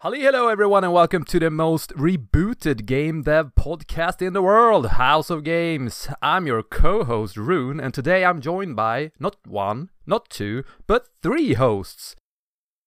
[0.00, 5.30] Hello, everyone, and welcome to the most rebooted game dev podcast in the world, House
[5.30, 6.06] of Games.
[6.20, 11.08] I'm your co host, Rune, and today I'm joined by not one, not two, but
[11.22, 12.14] three hosts.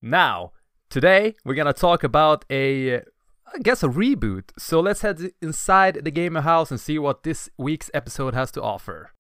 [0.03, 0.51] Now,
[0.87, 4.51] today we're gonna talk about a, I guess, a reboot.
[4.59, 8.61] So let's head inside the gamer house and see what this week's episode has to
[8.61, 9.13] offer.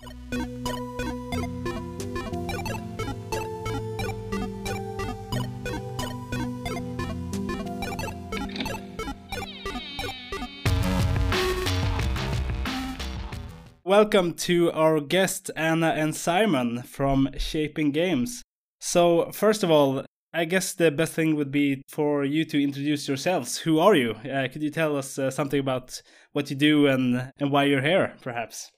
[13.89, 18.43] Welcome to our guests Anna and Simon from Shaping Games.
[18.79, 23.07] So, first of all, I guess the best thing would be for you to introduce
[23.07, 23.57] yourselves.
[23.57, 24.11] Who are you?
[24.11, 26.03] Uh, could you tell us uh, something about
[26.33, 28.69] what you do and, and why you're here, perhaps?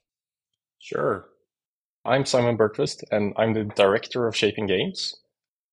[0.79, 1.25] Sure.
[2.05, 5.13] I'm Simon Bergqvist, and I'm the director of Shaping Games.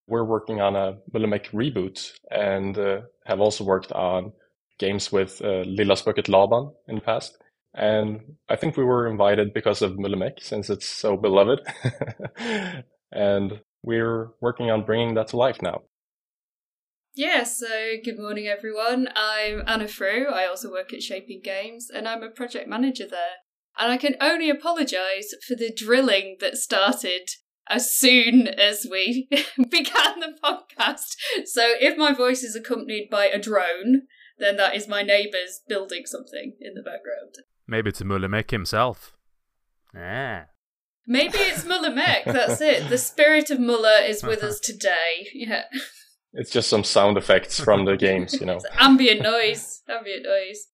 [0.09, 4.33] We're working on a Mulle Meck reboot and uh, have also worked on
[4.81, 7.39] games with uh, Lilla Spöket Laban in the past.
[7.79, 11.61] And I think we were invited because of Mulle Meck, since it's so beloved.
[13.13, 15.83] and we're working on bringing that to life now.
[17.15, 19.09] Yeah, so good morning, everyone.
[19.15, 20.27] I'm Anna Frew.
[20.27, 23.37] I also work at Shaping Games, and I'm a project manager there.
[23.79, 27.29] And I can only apologise for the drilling that started
[27.71, 29.29] as soon as we
[29.71, 31.15] began the podcast.
[31.45, 34.03] So if my voice is accompanied by a drone,
[34.39, 37.37] then that is my neighbours building something in the background.
[37.69, 39.15] Maybe it's Mulle Meck himself.
[39.95, 40.45] Yeah.
[41.07, 42.89] Maybe it's Mulle Meck, that's it.
[42.89, 45.29] The spirit of Mulle is with us today.
[45.35, 45.65] Yeah.
[46.33, 48.59] It's just some sound effects from the games, you know.
[48.79, 49.83] ambient noise.
[49.89, 50.69] Ambient noise.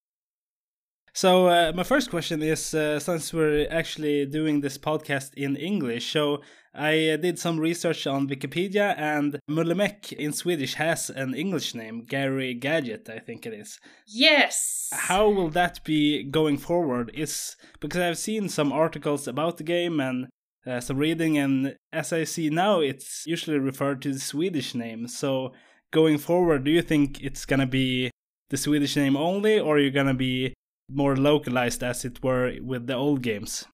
[1.13, 6.11] So, uh, my first question is uh, since we're actually doing this podcast in English,
[6.11, 6.41] so
[6.77, 11.73] I uh, did some research on Wikipedia, and Mulle Meck in Swedish has an English
[11.73, 13.79] name, Gary Gadget, I think it is.
[14.05, 14.89] Yes.
[14.91, 17.11] How will that be going forward?
[17.13, 20.27] Is because I've seen some articles about the game and
[20.67, 25.07] uh, some reading, and as I see now, it's usually referred to the Swedish name.
[25.07, 25.53] So
[25.91, 28.11] going forward, do you think it's gonna be
[28.49, 30.53] the Swedish name only, or are you gonna be
[30.89, 33.65] more localized, as it were, with the old games?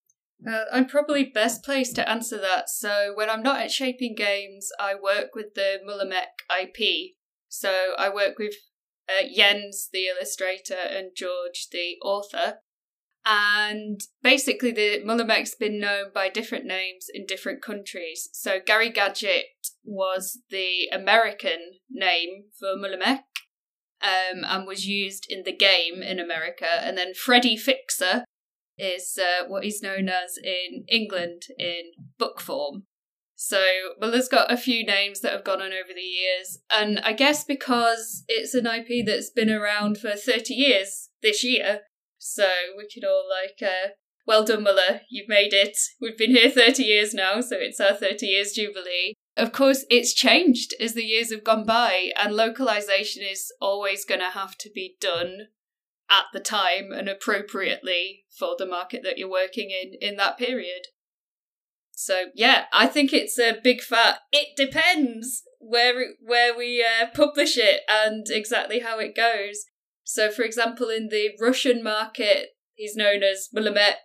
[0.48, 2.70] Uh, I'm probably best placed to answer that.
[2.70, 7.16] So when I'm not at Shaping Games, I work with the Mulle Meck IP.
[7.48, 8.56] So I work with
[9.08, 12.60] uh, Jens, the illustrator, and George, the author.
[13.24, 18.30] And basically, the Mulle Meck's been known by different names in different countries.
[18.34, 19.46] So Gary Gadget
[19.84, 23.26] was the American name for Mulle Meck
[24.02, 28.26] Um, and was used in the game in America, and then Freddy Fixer
[28.82, 32.84] is uh, what he's known as in England in book form.
[33.36, 33.66] So
[34.00, 37.44] Mulle's got a few names that have gone on over the years, and I guess
[37.44, 41.82] because it's an IP that's been around for 30 years this year,
[42.20, 42.48] so
[42.78, 43.90] we could all like, uh,
[44.28, 45.76] well done, Mulle, you've made it.
[46.00, 49.16] We've been here 30 years now, so it's our 30 years jubilee.
[49.36, 54.22] Of course, it's changed as the years have gone by, and localization is always going
[54.22, 55.48] to have to be done
[56.12, 60.88] at the time and appropriately for the market that you're working in in that period.
[61.92, 64.20] So yeah, I think it's a big fat.
[64.32, 69.66] It depends where where we uh, publish it and exactly how it goes.
[70.04, 73.98] So, for example, in the Russian market, he's known as Mulle Meck.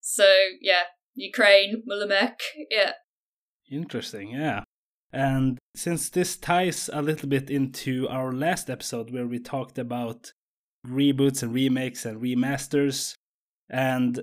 [0.00, 0.26] So
[0.60, 0.84] yeah,
[1.14, 2.40] Ukraine Mulle Meck.
[2.70, 2.92] Yeah.
[3.70, 4.30] Interesting.
[4.30, 4.62] Yeah.
[5.12, 10.32] And since this ties a little bit into our last episode where we talked about
[10.86, 13.14] reboots and remakes and remasters.
[13.68, 14.20] And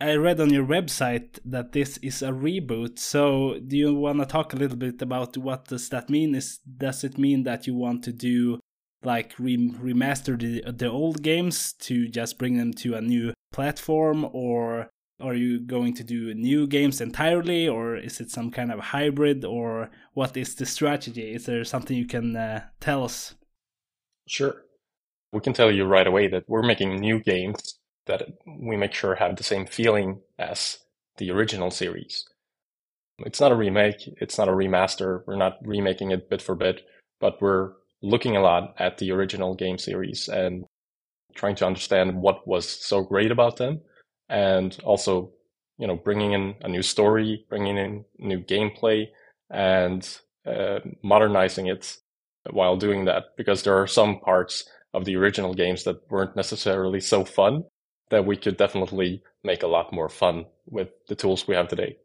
[0.00, 2.98] I read on your website that this is a reboot.
[2.98, 6.34] So, do you want to talk a little bit about what does that mean?
[6.34, 8.60] Is does it mean that you want to do
[9.02, 14.26] like re- remaster the the old games to just bring them to a new platform,
[14.32, 14.88] or
[15.20, 19.44] are you going to do new games entirely, or is it some kind of hybrid,
[19.44, 21.34] or what is the strategy?
[21.34, 23.34] Is there something you can uh, tell us?
[24.26, 24.62] Sure
[25.32, 29.14] we can tell you right away that we're making new games that we make sure
[29.14, 30.78] have the same feeling as
[31.18, 32.24] the original series.
[33.18, 36.82] It's not a remake, it's not a remaster, we're not remaking it bit for bit,
[37.20, 37.72] but we're
[38.02, 40.64] looking a lot at the original game series and
[41.34, 43.80] trying to understand what was so great about them
[44.28, 45.30] and also
[45.78, 49.06] you know bringing in a new story bringing in new gameplay
[49.50, 51.98] and uh, modernizing it
[52.50, 57.00] while doing that because there are some parts of the original games that weren't necessarily
[57.00, 57.64] so fun
[58.10, 61.96] that we could definitely make a lot more fun with the tools we have today.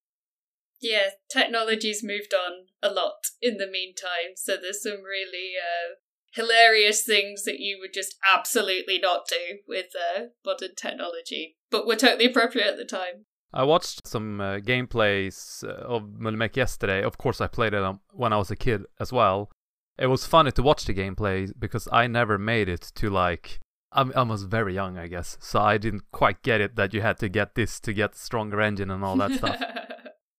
[0.82, 5.96] Yeah, technology's moved on a lot in the meantime, so there's some really uh,
[6.34, 11.96] hilarious things that you would just absolutely not do with uh, modern technology, but were
[11.96, 13.26] totally appropriate at the time.
[13.54, 17.02] I watched some uh, gameplays uh, of Mulle yesterday.
[17.02, 19.50] Of course, I played it when I was a kid as well.
[19.98, 23.60] It was funny to watch the gameplay because I never made it to like
[23.92, 27.02] I'm, I was very young, I guess, so I didn't quite get it that you
[27.02, 29.62] had to get this to get stronger engine and all that stuff.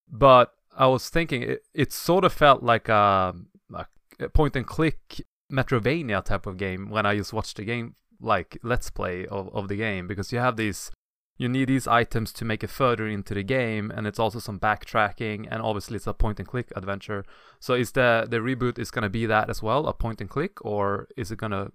[0.08, 3.86] But I was thinking it, it sort of felt like um, a,
[4.20, 5.20] a point and click
[5.52, 9.68] Metroidvania type of game when I just watched the game like let's play of, of
[9.68, 10.90] the game because you have these
[11.38, 14.58] you need these items to make it further into the game and it's also some
[14.58, 17.24] backtracking and obviously it's a point and click adventure.
[17.60, 20.30] So is the the reboot is going to be that as well a point and
[20.30, 21.70] click or is it going to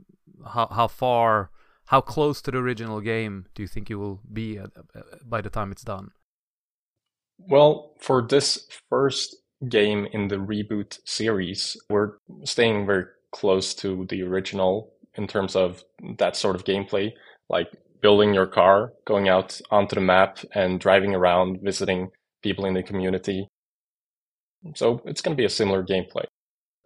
[0.48, 1.52] how, how far
[1.86, 4.60] how close to the original game do you think you will be
[5.24, 6.12] by the time it's done?
[7.38, 9.36] Well for this first
[9.70, 12.14] game in the reboot series we're
[12.46, 15.84] staying very close to the original in terms of
[16.18, 17.12] that sort of gameplay.
[17.50, 22.10] Like building your car, going out onto the map and driving around, visiting
[22.42, 23.48] people in the community.
[24.76, 26.26] So it's going to be a similar gameplay.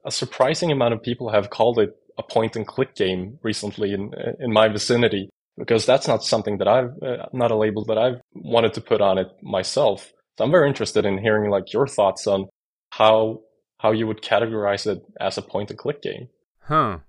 [0.05, 4.11] A surprising amount of people have called it a point and click game recently in
[4.39, 8.21] in my vicinity because that's not something that I've uh, not a label that I've
[8.33, 10.11] wanted to put on it myself.
[10.37, 12.47] So I'm very interested in hearing like your thoughts on
[12.91, 13.41] how
[13.79, 16.29] how you would categorize it as a point and click game.
[16.59, 16.99] Huh.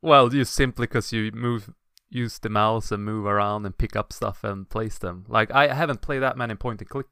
[0.00, 1.70] Well, just simply because you move
[2.10, 5.24] use the mouse and move around and pick up stuff and place them.
[5.28, 7.06] Like I haven't played that many point and click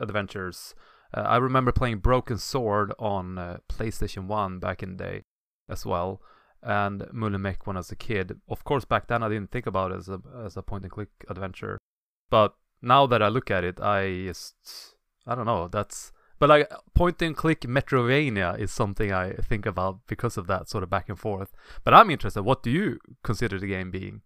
[0.00, 0.74] adventures.
[1.14, 5.22] Uh, I remember playing Broken Sword on uh, PlayStation 1 back in the day
[5.68, 6.20] as well,
[6.62, 8.38] and Mulle Meck when I was a kid.
[8.48, 10.92] Of course, back then I didn't think about it as a as a point and
[10.92, 11.78] click adventure,
[12.30, 14.54] but now that I look at it, I just
[15.26, 15.68] I don't know.
[15.68, 20.68] That's but like point and click Metroidvania is something I think about because of that
[20.68, 21.52] sort of back and forth.
[21.84, 22.42] But I'm interested.
[22.42, 24.22] What do you consider the game being?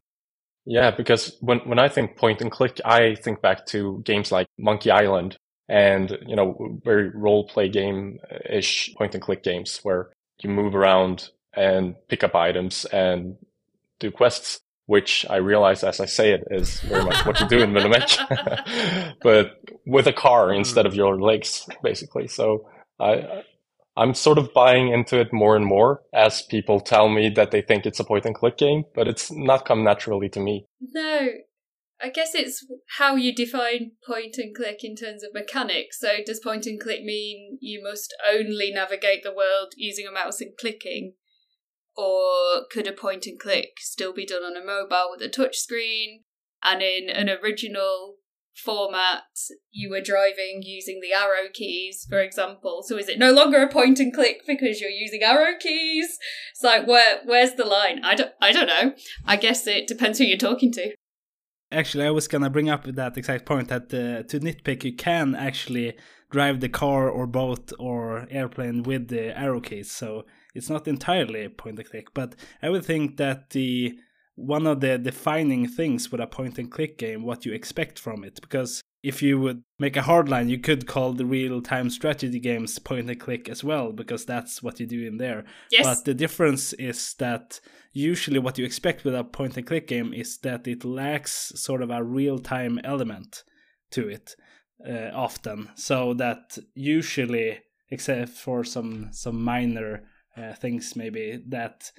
[0.64, 4.46] Yeah, because when, when I think point and click, I think back to games like
[4.58, 5.36] Monkey Island
[5.68, 8.18] and, you know, very role play game
[8.48, 10.10] ish point and click games where
[10.40, 13.36] you move around and pick up items and
[13.98, 17.62] do quests, which I realize as I say it is very much what you do
[17.62, 17.90] in Mulle
[19.22, 19.52] but
[19.84, 20.58] with a car mm-hmm.
[20.58, 22.28] instead of your legs, basically.
[22.28, 22.68] So
[23.00, 23.42] I,
[23.96, 27.60] I'm sort of buying into it more and more as people tell me that they
[27.60, 30.66] think it's a point and click game, but it's not come naturally to me.
[30.80, 31.28] No,
[32.02, 32.66] I guess it's
[32.98, 36.00] how you define point and click in terms of mechanics.
[36.00, 40.40] So, does point and click mean you must only navigate the world using a mouse
[40.40, 41.14] and clicking?
[41.94, 46.22] Or could a point and click still be done on a mobile with a touchscreen?
[46.64, 48.16] And in an original
[48.54, 49.22] format
[49.70, 52.82] you were driving using the arrow keys, for example.
[52.86, 56.18] So is it no longer a point and click because you're using arrow keys?
[56.52, 58.04] It's like where where's the line?
[58.04, 58.94] I don't I don't know.
[59.26, 60.94] I guess it depends who you're talking to.
[61.70, 65.34] Actually, I was gonna bring up that exact point that uh, to nitpick, you can
[65.34, 65.94] actually
[66.30, 69.90] drive the car or boat or airplane with the arrow keys.
[69.90, 73.98] So it's not entirely point and click, but I would think that the
[74.34, 78.24] one of the defining things with a point and click game what you expect from
[78.24, 78.40] it.
[78.40, 82.78] Because if you would make a hardline you could call the real time strategy games
[82.78, 85.44] point and click as well because that's what you do in there.
[85.70, 85.84] Yes.
[85.84, 87.60] but the difference is that
[87.92, 91.82] usually what you expect with a point and click game is that it lacks sort
[91.82, 93.42] of a real time element
[93.90, 94.36] to it
[94.88, 95.68] uh, often.
[95.74, 100.02] So that usually except for some some minor
[100.36, 101.92] uh, things maybe that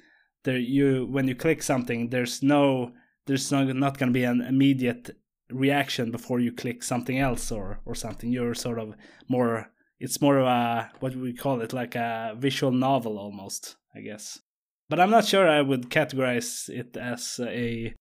[0.44, 2.92] there you when you click something there's no
[3.26, 5.16] there's not, not going to be an immediate
[5.50, 8.30] reaction before you click something else or or something.
[8.30, 8.94] You're sort of
[9.28, 9.70] more
[10.00, 11.72] it's more of a what we call it?
[11.72, 14.40] Like a visual novel almost i guess.
[14.88, 17.94] But i'm not sure i would categorize it as a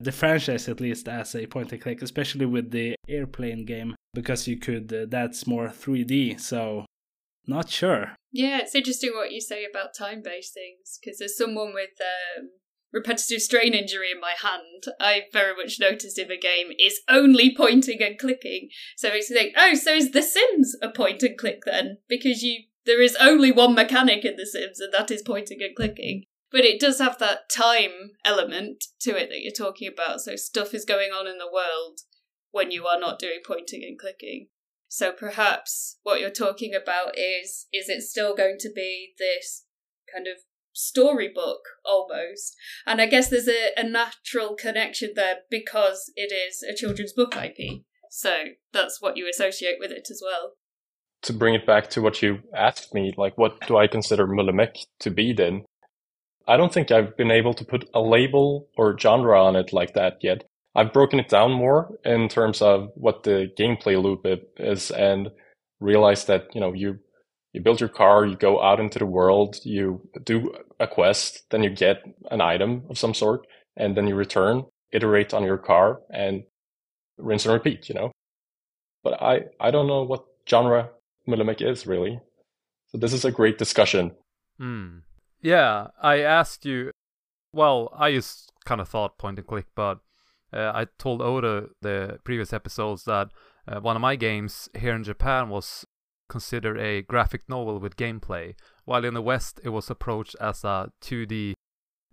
[0.00, 4.46] the franchise at least as a point and click especially with the airplane game because
[4.46, 6.84] you could uh, that's more 3d so
[7.48, 8.12] not sure.
[8.30, 11.90] Yeah, it's interesting what you say about time based things because as someone with
[12.38, 12.50] um,
[12.92, 17.54] repetitive strain injury in my hand, I very much noticed if a game is only
[17.54, 18.68] pointing and clicking.
[18.96, 21.98] So it makes me think, oh, so is The Sims a point and click then?
[22.08, 25.76] Because you there is only one mechanic in The Sims, and that is pointing and
[25.76, 26.24] clicking.
[26.50, 30.22] But it does have that time element to it that you're talking about.
[30.22, 32.00] So stuff is going on in the world
[32.50, 34.48] when you are not doing pointing and clicking.
[34.88, 39.64] So perhaps what you're talking about is is it still going to be this
[40.12, 40.38] kind of
[40.72, 42.56] storybook almost?
[42.86, 47.36] And I guess there's a, a natural connection there because it is a children's book
[47.36, 47.82] IP.
[48.10, 50.52] So that's what you associate with it as well.
[51.22, 54.52] To bring it back to what you asked me, like what do I consider Mulle
[54.52, 55.64] Meck to be then?
[56.46, 59.92] I don't think I've been able to put a label or genre on it like
[59.94, 60.44] that yet.
[60.74, 65.30] I've broken it down more in terms of what the gameplay loop is and
[65.80, 66.98] realized that, you know, you
[67.52, 71.62] you build your car, you go out into the world, you do a quest, then
[71.62, 73.46] you get an item of some sort,
[73.76, 76.44] and then you return, iterate on your car, and
[77.16, 78.12] rinse and repeat, you know?
[79.02, 80.90] But I, I don't know what genre
[81.26, 82.20] Mulle Meck is really.
[82.88, 84.12] So this is a great discussion.
[84.58, 84.98] Hmm.
[85.40, 86.90] Yeah, I asked you.
[87.52, 90.00] Well, I just kind of thought point and click, but
[90.52, 93.28] uh, I told Oda the previous episodes that
[93.66, 95.84] uh, one of my games here in Japan was
[96.28, 100.90] considered a graphic novel with gameplay, while in the West it was approached as a
[101.02, 101.54] 2D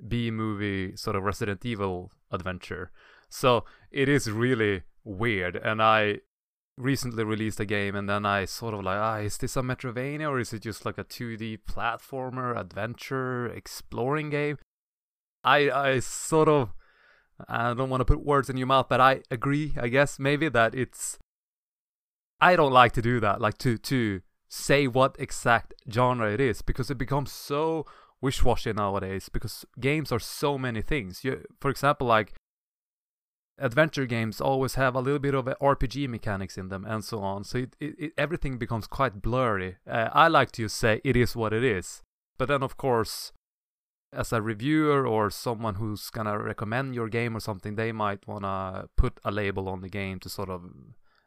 [0.07, 2.91] B movie sort of Resident Evil adventure.
[3.29, 6.19] So it is really weird, and I
[6.77, 10.29] recently released a game and then I sort of like, ah, is this a Metroidvania
[10.29, 14.57] or is it just like a 2D platformer, adventure, exploring game?
[15.43, 16.73] I I sort of
[17.47, 20.49] I don't want to put words in your mouth, but I agree, I guess, maybe
[20.49, 21.17] that it's
[22.39, 26.61] I don't like to do that, like to to say what exact genre it is
[26.61, 27.85] because it becomes so
[28.21, 31.23] wish-washy nowadays because games are so many things.
[31.23, 32.33] You, for example, like
[33.57, 37.43] adventure games always have a little bit of RPG mechanics in them and so on.
[37.43, 39.77] So it, it, it, everything becomes quite blurry.
[39.89, 42.01] Uh, I like to say it is what it is.
[42.37, 43.31] But then, of course,
[44.13, 48.87] as a reviewer or someone who's gonna recommend your game or something, they might wanna
[48.95, 50.63] put a label on the game to sort of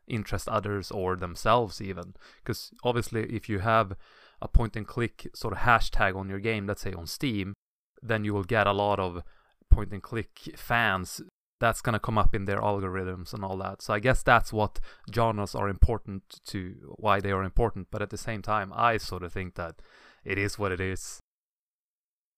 [0.06, 2.14] interest others or themselves even.
[2.42, 3.94] Because obviously, if you have
[4.40, 7.54] a point and click sort of hashtag on your game, let's say on Steam,
[8.02, 9.22] then you will get a lot of
[9.70, 11.20] point and click fans
[11.60, 13.82] that's to come up in their algorithms and all that.
[13.82, 14.78] So I guess that's what
[15.12, 17.88] genres are important to why they are important.
[17.90, 19.82] But at the same time, I sort of think that
[20.24, 21.20] it is what it is.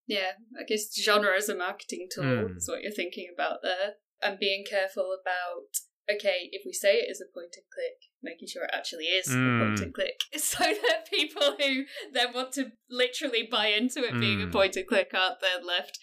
[0.07, 2.57] Yeah, I guess genre as a marketing tool mm.
[2.57, 3.95] is what you're thinking about there.
[4.21, 5.71] And being careful about,
[6.13, 9.27] okay, if we say it is a point and click, making sure it actually is
[9.27, 9.33] mm.
[9.33, 9.83] a point hmm.
[9.85, 10.21] and click.
[10.37, 14.19] So that people who then want to literally buy into it mm.
[14.19, 14.51] being a hmm.
[14.51, 15.97] point and click aren't then left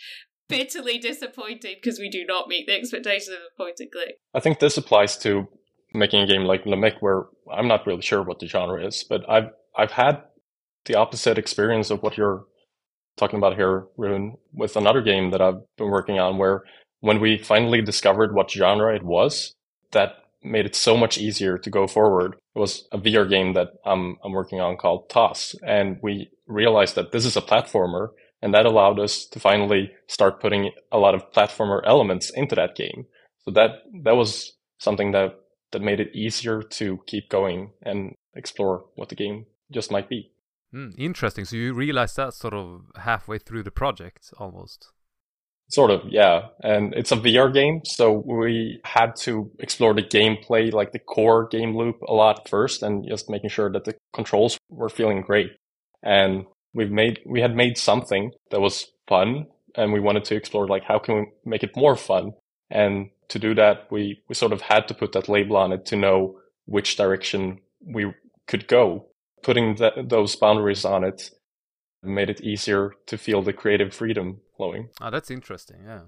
[0.49, 4.17] bitterly disappointed because we do not meet the expectations of a point and click.
[4.35, 5.47] I think this applies to
[5.93, 9.05] making a game like Mulle Meck, where I'm not really sure what the genre is,
[9.09, 10.23] but I've I've had
[10.87, 12.45] the opposite experience of what you're
[13.19, 16.63] talking about here, Rune, with another game that I've been working on, where
[17.01, 19.53] when we finally discovered what genre it was,
[19.93, 22.37] that made it so much easier to go forward.
[22.55, 26.95] It was a VR game that I'm I'm working on called Toss, and we realized
[26.95, 28.09] that this is a platformer
[28.41, 32.77] and that allowed us to finally start putting a lot of platformer elements into that
[32.77, 33.07] game.
[33.41, 35.35] So that, that was something that,
[35.73, 40.31] that made it easier to keep going and explore what the game just might be.
[40.75, 41.45] Mm, interesting.
[41.45, 44.89] So you realized that sort of halfway through the project almost.
[45.71, 46.49] Sort of, yeah.
[46.63, 51.47] And it's a VR game, so we had to explore the gameplay, like the core
[51.47, 55.53] game loop a lot first and just making sure that the controls were feeling great.
[56.03, 60.67] And we've made we had made something that was fun and we wanted to explore
[60.67, 62.33] like how can we make it more fun
[62.71, 65.85] and to do that we we sort of had to put that label on it
[65.87, 68.13] to know which direction we
[68.47, 69.07] could go
[69.43, 71.31] putting that, those boundaries on it
[72.03, 74.89] made it easier to feel the creative freedom flowing.
[75.01, 76.03] Ah that's interesting yeah.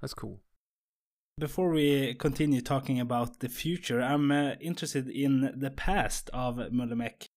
[0.00, 0.40] That's cool.
[1.38, 6.96] Before we continue talking about the future, I'm uh, interested in the past of Mulle
[6.96, 7.28] Meck.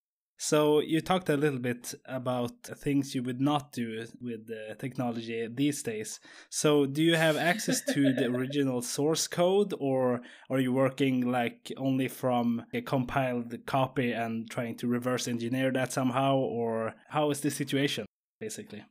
[0.43, 5.47] So you talked a little bit about things you would not do with the technology
[5.47, 6.19] these days.
[6.49, 11.71] So do you have access to the original source code or are you working like
[11.77, 17.41] only from a compiled copy and trying to reverse engineer that somehow or how is
[17.41, 18.07] the situation
[18.39, 18.83] basically?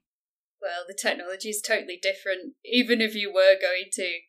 [0.62, 2.54] Well, the technology is totally different.
[2.64, 4.21] Even if you were going to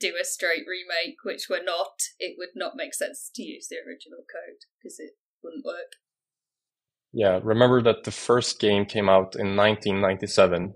[0.00, 3.76] do a straight remake, which we're not, it would not make sense to use the
[3.76, 6.00] original code because it wouldn't work.
[7.12, 10.74] Yeah, remember that the first game came out in 1997.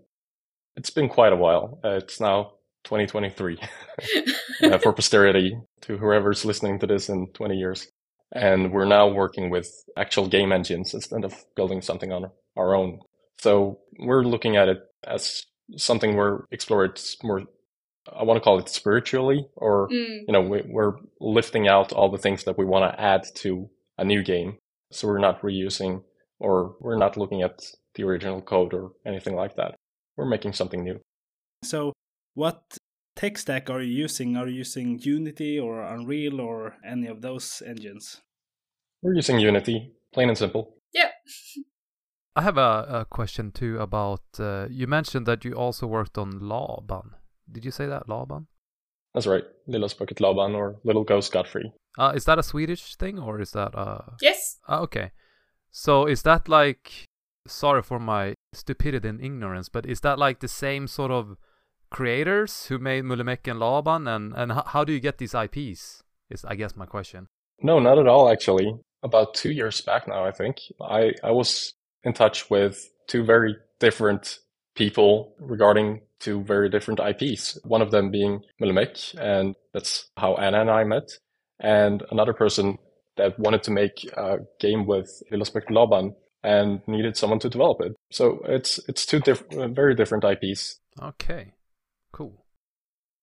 [0.76, 1.80] It's been quite a while.
[1.82, 2.52] Uh, it's now
[2.84, 3.58] 2023
[4.62, 7.88] uh, for posterity to whoever's listening to this in 20 years.
[8.32, 13.00] And we're now working with actual game engines instead of building something on our own.
[13.38, 15.44] So we're looking at it as
[15.76, 17.42] something we're exploring more.
[18.14, 20.20] I want to call it spiritually, or mm.
[20.26, 23.68] you know, we, we're lifting out all the things that we want to add to
[23.98, 24.58] a new game.
[24.92, 26.02] So we're not reusing
[26.38, 27.62] or we're not looking at
[27.94, 29.74] the original code or anything like that.
[30.16, 31.00] We're making something new.
[31.62, 31.92] So,
[32.34, 32.78] what
[33.14, 34.36] tech stack are you using?
[34.36, 38.20] Are you using Unity or Unreal or any of those engines?
[39.02, 40.76] We're using Unity, plain and simple.
[40.94, 41.12] Yep.
[42.36, 46.38] I have a, a question too about uh, you mentioned that you also worked on
[46.40, 47.12] Laban.
[47.50, 48.46] Did you say that Laban?
[49.14, 51.72] That's right, Lilla Spöket Laban or Little Ghost Godfrey.
[51.98, 54.02] Uh, is that a Swedish thing or is that uh?
[54.20, 54.58] Yes.
[54.68, 55.12] Uh, okay,
[55.76, 57.04] so is that like?
[57.46, 61.36] Sorry for my stupidity and ignorance, but is that like the same sort of
[61.90, 66.02] creators who made Mulle Meck and Laban, and and how do you get these IPs?
[66.30, 67.28] Is I guess my question.
[67.60, 68.74] No, not at all, actually.
[69.02, 73.54] About two years back now, I think, I, I was in touch with two very
[73.78, 74.38] different
[74.74, 77.58] people regarding two very different IPs.
[77.64, 81.10] One of them being Mulle Meck, and that's how Anna and I met.
[81.60, 82.78] And another person
[83.16, 87.80] that wanted to make a game with Lilla Spöket Laban and needed someone to develop
[87.80, 87.96] it.
[88.10, 90.78] So it's it's two diff- very different IPs.
[91.02, 91.54] Okay,
[92.12, 92.44] cool.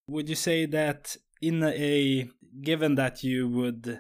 [0.07, 2.29] Would you say that in a
[2.62, 4.00] given that you would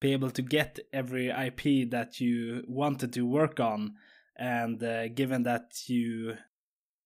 [0.00, 3.94] be able to get every IP that you wanted to work on,
[4.36, 6.36] and uh, given that you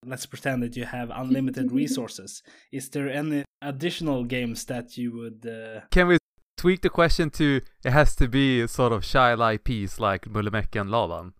[0.04, 5.46] let's pretend that you have unlimited resources, is there any additional games that you would?
[5.46, 5.80] Uh...
[5.90, 6.18] Can we
[6.62, 10.52] tweak the question to it has to be sort of shy child IPs like Mulle
[10.52, 11.32] Meck and Laban?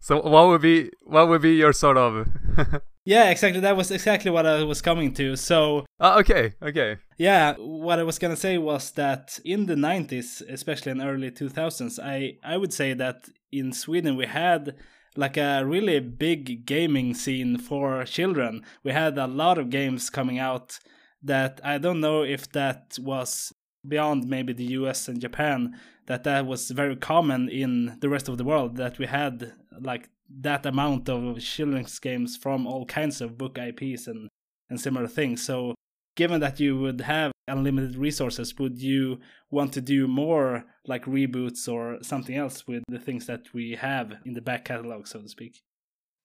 [0.00, 2.26] So what would be what would be your sort of
[3.04, 3.60] Yeah, exactly.
[3.60, 5.34] That was exactly what I was coming to.
[5.36, 6.98] So, uh, okay, okay.
[7.16, 11.98] yeah, what I was gonna say was that in the '90s, especially in early 2000s,
[12.02, 14.74] I I would say that in Sweden we had
[15.16, 18.64] like a really big gaming scene for children.
[18.84, 20.78] We had a lot of games coming out
[21.22, 23.52] that I don't know if that was
[23.86, 28.38] beyond maybe the US and Japan that that was very common in the rest of
[28.38, 30.08] the world that we had like
[30.42, 34.28] that amount of children's games from all kinds of book IPs and
[34.68, 35.42] and similar things.
[35.42, 35.74] So
[36.16, 39.18] given that you would have unlimited resources, would you
[39.50, 44.14] want to do more like reboots or something else with the things that we have
[44.24, 45.62] in the back catalog, so to speak?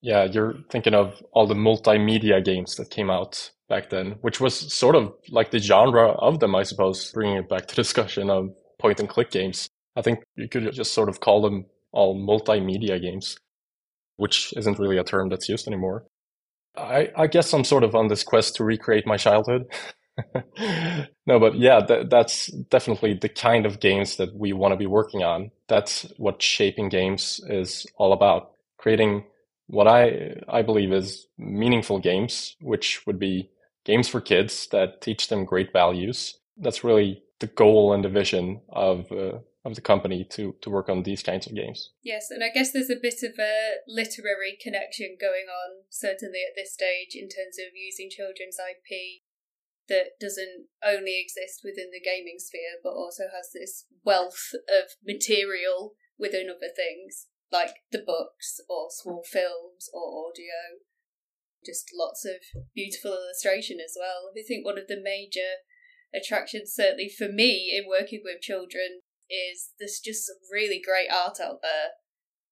[0.06, 4.56] Yeah, you're thinking of all the multimedia games that came out back then, which was
[4.74, 8.50] sort of like the genre of them, I suppose, bringing it back to discussion of
[8.80, 9.68] point and click games.
[9.96, 13.38] I think you could just sort of call them all multimedia games,
[14.18, 16.06] which isn't really a term that's used anymore.
[16.78, 19.66] I, I guess I'm sort of on this quest to recreate my childhood.
[21.28, 24.88] no, but yeah, th- that's definitely the kind of games that we want to be
[24.88, 25.52] working on.
[25.70, 28.52] That's what shaping games is all about.
[28.78, 29.26] Creating
[29.68, 33.50] what I I believe is meaningful games, which would be
[33.84, 36.38] games for kids that teach them great values.
[36.58, 40.90] That's really the goal and the vision of uh, of the company to to work
[40.90, 41.92] on these kinds of games.
[42.04, 46.56] Yes, and I guess there's a bit of a literary connection going on, certainly at
[46.56, 49.22] this stage, in terms of using children's IP
[49.88, 55.94] that doesn't only exist within the gaming sphere, but also has this wealth of material
[56.18, 60.82] within other things, like the books or small films or audio.
[61.66, 62.42] Just lots of
[62.76, 64.32] beautiful illustration as well.
[64.38, 65.62] I think one of the major
[66.14, 71.40] attractions, certainly for me, in working with children is there's just some really great art
[71.42, 71.90] out there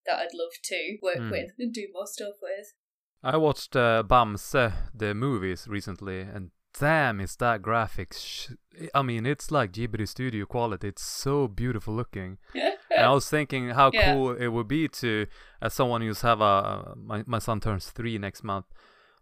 [0.06, 1.30] that I'd love to work Hmm.
[1.32, 2.74] with and do more stuff with.
[3.22, 8.20] I watched uh, Bamse the movies recently, and damn, is that graphics?
[8.26, 10.88] Sh- I mean, it's like Ghibli Studio quality.
[10.90, 12.38] It's so beautiful looking.
[12.96, 14.14] And I was thinking how Yeah.
[14.14, 15.26] cool it would be to,
[15.64, 18.66] as someone who's have a my my son turns three next month.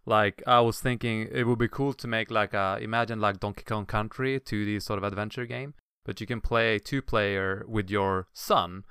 [0.04, 3.62] Like I was thinking, it would be cool to make like a imagine like Donkey
[3.64, 5.72] Kong Country 2D sort of adventure game,
[6.04, 8.84] but you can play two player with your son.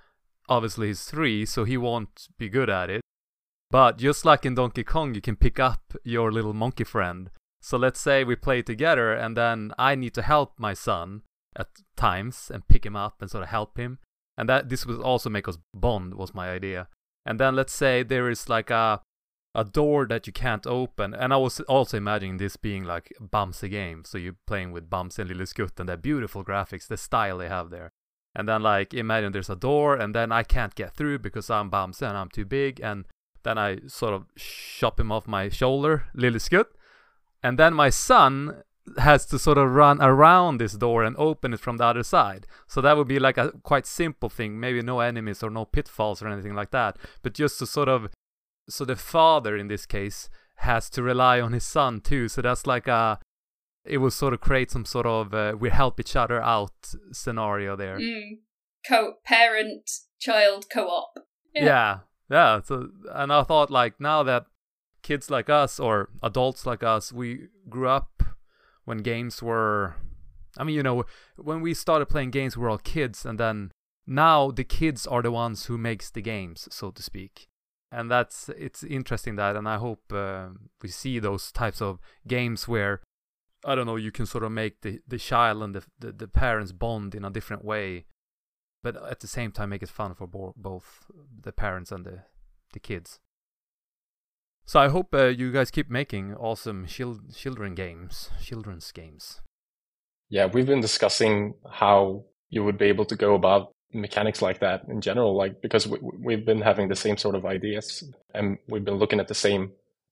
[0.50, 3.02] Obviously, he's three, so he won't be good at it.
[3.70, 7.30] But just like in Donkey Kong, you can pick up your little monkey friend.
[7.62, 11.22] So let's say we play together, and then I need to help my son
[11.56, 14.00] at times and pick him up and sort of help him.
[14.38, 16.88] And that this would also make us bond was my idea.
[17.26, 19.02] And then let's say there is like a
[19.54, 21.14] a door that you can't open.
[21.14, 24.04] And I was also imagining this being like Bamse game.
[24.06, 27.70] So you're playing with Bamse and Lille and their beautiful graphics, the style they have
[27.70, 27.92] there.
[28.34, 31.70] And then like imagine there's a door and then I can't get through because I'm
[31.70, 33.06] Bamse and I'm too big and
[33.44, 36.40] then I sort of chop him off my shoulder, Lille.
[37.44, 38.64] And then my son
[38.98, 42.48] has to sort of run around this door and open it from the other side.
[42.68, 46.22] So that would be like a quite simple thing, maybe no enemies or no pitfalls
[46.22, 48.10] or anything like that, but just to sort of
[48.70, 52.28] so the father in this case has to rely on his son too.
[52.28, 53.20] So that's like a
[53.84, 56.74] it will sort of create some sort of uh, we help each other out
[57.12, 57.98] scenario there.
[57.98, 58.40] Mm.
[58.88, 61.14] Co parent child co op.
[61.54, 61.66] Yeah.
[61.66, 61.98] Yeah.
[62.30, 64.46] yeah, So and I thought like now that
[65.04, 68.24] kids like us or adults like us, we grew up
[68.86, 69.96] when games were
[70.58, 71.06] I mean, you know,
[71.38, 73.72] when we started playing games we were all kids and then
[74.06, 77.48] now the kids are the ones who makes the games, so to speak.
[77.92, 80.48] and that's it's interesting that, and I hope uh,
[80.82, 83.02] we see those types of games where
[83.66, 86.28] I don't know you can sort of make the the child and the the, the
[86.28, 88.06] parents bond in a different way,
[88.84, 91.06] but at the same time make it fun for bo- both
[91.44, 92.24] the parents and the
[92.74, 93.20] the kids.
[94.66, 99.42] So I hope uh, you guys keep making awesome chil- children games, children's games.
[100.30, 104.84] Yeah, we've been discussing how you would be able to go about mechanics like that
[104.88, 108.86] in general, like because we, we've been having the same sort of ideas and we've
[108.86, 109.72] been looking at the same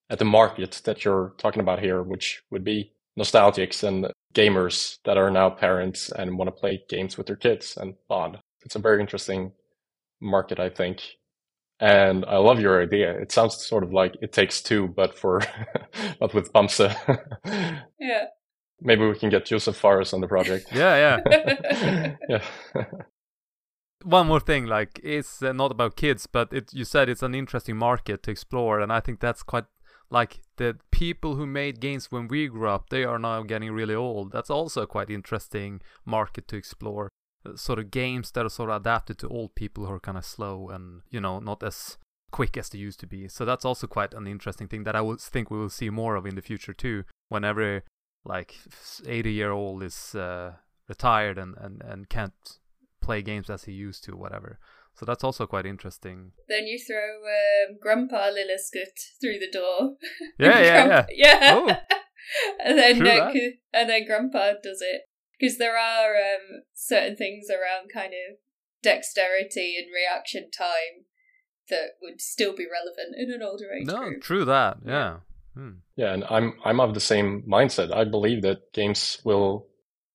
[0.10, 5.18] at the market that you're talking about here, which would be nostalgics and gamers that
[5.18, 8.38] are now parents and want to play games with their kids and bond.
[8.64, 9.52] It's a very interesting
[10.20, 11.02] market, I think.
[11.80, 13.18] And I love your idea.
[13.18, 15.42] It sounds sort of like it takes two, but for
[16.20, 16.96] but with Bamse.
[18.00, 18.26] Yeah.
[18.82, 20.68] Maybe we can get Joseph Fares on the project.
[20.74, 22.16] Yeah, yeah.
[22.30, 22.86] yeah.
[24.04, 27.36] One more thing, like it's uh, not about kids, but it you said it's an
[27.36, 29.66] interesting market to explore, and I think that's quite
[30.10, 33.94] like the people who made games when we grew up, they are now getting really
[33.94, 34.32] old.
[34.32, 37.10] That's also a quite interesting market to explore.
[37.56, 40.26] Sort of games that are sort of adapted to old people who are kind of
[40.26, 41.98] slow and you know not as
[42.32, 43.28] quick as they used to be.
[43.28, 46.16] So that's also quite an interesting thing that I would think we will see more
[46.16, 47.04] of in the future too.
[47.30, 47.84] When every
[48.26, 48.56] like
[49.06, 50.54] 80 year old is uh,
[50.88, 52.60] retired and, and, and can't
[53.02, 54.60] play games as he used to, whatever.
[54.94, 56.34] So that's also quite interesting.
[56.50, 59.96] then you throw um, Grandpa Lille Skutt through the door.
[60.38, 61.40] Yeah, yeah, Grandpa- yeah.
[61.42, 61.56] yeah.
[61.56, 61.78] Oh.
[62.64, 63.32] and then uh,
[63.74, 65.02] and then Grandpa does it
[65.40, 68.38] because there are um, certain things around kind of
[68.82, 71.06] dexterity and reaction time
[71.70, 74.24] that would still be relevant in an older age No, group.
[74.24, 74.78] true that.
[74.86, 75.18] Yeah.
[75.54, 75.70] Hmm.
[75.96, 77.94] Yeah, and I'm I'm of the same mindset.
[77.94, 79.68] I believe that games will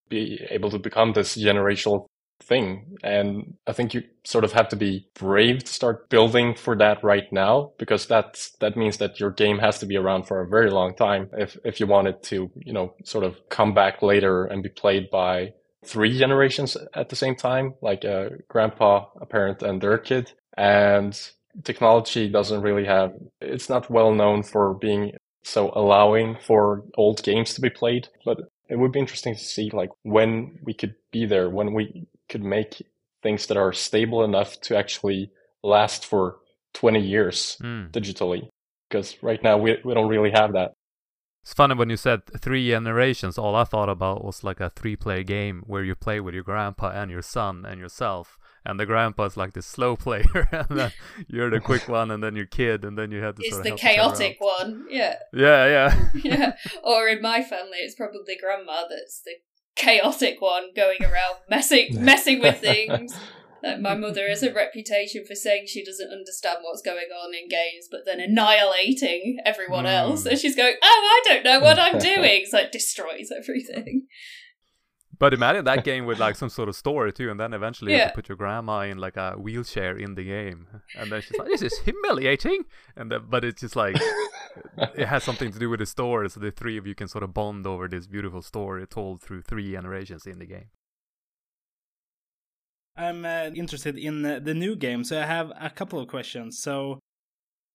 [0.08, 2.06] be able to become this generational
[2.40, 6.76] thing, and I think you sort of have to be brave to start building for
[6.76, 10.40] that right now, because that's that means that your game has to be around for
[10.40, 13.74] a very long time if if you want it to, you know, sort of come
[13.74, 15.52] back later and be played by
[15.84, 21.30] three generations at the same time, like a grandpa, a parent, and their kid, and
[21.62, 25.12] technology doesn't really have it's not well known for being
[25.44, 29.70] so allowing for old games to be played but it would be interesting to see
[29.72, 32.82] like when we could be there when we could make
[33.22, 35.30] things that are stable enough to actually
[35.62, 36.38] last for
[36.74, 37.86] 20 years Hmm.
[37.90, 38.48] digitally
[38.88, 40.72] because right now we, we don't really have that
[41.42, 43.36] It's funny when you said three generations.
[43.38, 46.90] All I thought about was like a three-player game where you play with your grandpa
[46.90, 50.92] and your son and yourself, and the grandpa is like the slow player, and then
[51.28, 53.60] you're the quick one, and then your kid, and then you had to It's sort
[53.60, 56.08] of the help each other chaotic one, yeah, Yeah, yeah.
[56.30, 56.50] yeah.
[56.82, 59.32] Or in my family, it's probably Grandma that's the
[59.76, 63.14] chaotic one going around messing messing with things.
[63.62, 67.48] Like my mother has a reputation for saying she doesn't understand what's going on in
[67.48, 69.92] games, but then annihilating everyone Mm.
[69.94, 70.26] else.
[70.26, 74.06] And she's going, "Oh, I don't know what I'm doing." It's like destroys everything.
[75.18, 77.98] But imagine that game with like some sort of story too, and then eventually you
[77.98, 78.10] have Yeah.
[78.10, 80.66] to put your grandma in like a wheelchair in the game,
[80.98, 82.64] and then she's like, "This is humiliating,"
[82.96, 83.96] and then, but it's just like
[84.76, 87.24] it has something to do with the story, so the three of you can sort
[87.24, 90.70] of bond over this beautiful story told through three generations in the game.
[92.96, 96.60] I'm uh, interested in the new game, so I have a couple of questions.
[96.60, 97.00] So,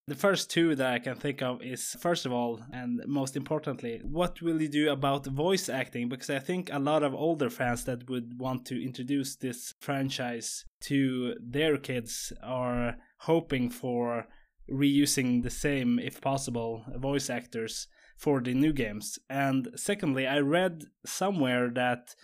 [0.07, 4.01] the first two that I can think of is first of all, and most importantly,
[4.03, 6.09] what will you do about voice acting?
[6.09, 10.65] Because I think a lot of older fans that would want to introduce this franchise
[10.85, 14.25] to their kids are hoping for
[14.71, 19.17] reusing the same, if possible, voice actors for the new games.
[19.29, 22.15] And secondly, I read somewhere that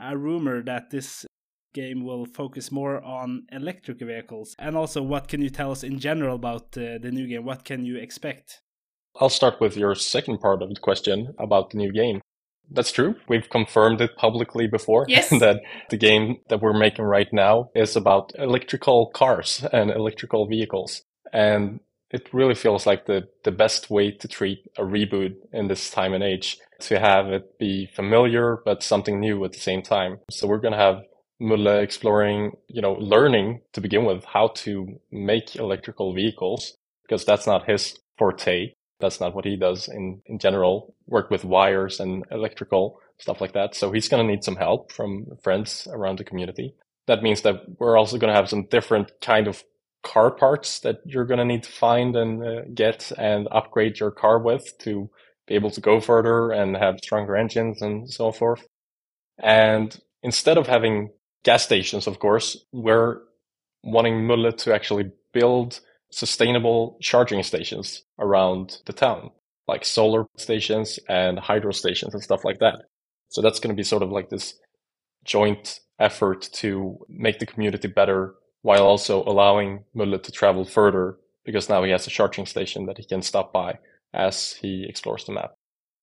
[0.00, 1.24] a rumor that this
[1.72, 4.54] game will focus more on electric vehicles.
[4.58, 7.44] And also, what can you tell us in general about uh, the new game?
[7.44, 8.60] What can you expect?
[9.20, 12.20] I'll start with your second part of the question about the new game.
[12.70, 13.14] That's true.
[13.28, 15.28] We've confirmed it publicly before Yes.
[15.40, 21.02] that the game that we're making right now is about electrical cars and electrical vehicles.
[21.32, 25.90] And it really feels like the, the best way to treat a reboot in this
[25.90, 30.18] time and age to have it be familiar but something new at the same time.
[30.30, 31.02] So we're going to have
[31.40, 37.46] Mulle exploring, you know, learning to begin with how to make electrical vehicles because that's
[37.46, 38.72] not his forte.
[39.00, 43.52] That's not what he does in, in general, work with wires and electrical stuff like
[43.52, 43.74] that.
[43.74, 46.74] So he's going to need some help from friends around the community.
[47.06, 49.62] That means that we're also going to have some different kind of
[50.04, 54.10] car parts that you're going to need to find and uh, get and upgrade your
[54.10, 55.10] car with to
[55.46, 58.66] be able to go further and have stronger engines and so forth.
[59.42, 61.10] And instead of having
[61.42, 63.22] gas stations, of course, we're
[63.82, 69.30] wanting Mulle to actually build sustainable charging stations around the town,
[69.66, 72.76] like solar stations and hydro stations and stuff like that.
[73.28, 74.54] So that's going to be sort of like this
[75.24, 81.68] joint effort to make the community better while also allowing Mulle to travel further because
[81.68, 83.78] now he has a charging station that he can stop by
[84.14, 85.52] as he explores the map.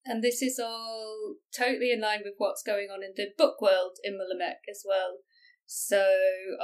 [0.06, 3.98] And this is all totally in line with what's going on in the book world
[4.04, 5.18] in Mulle Meck as well.
[5.66, 6.06] So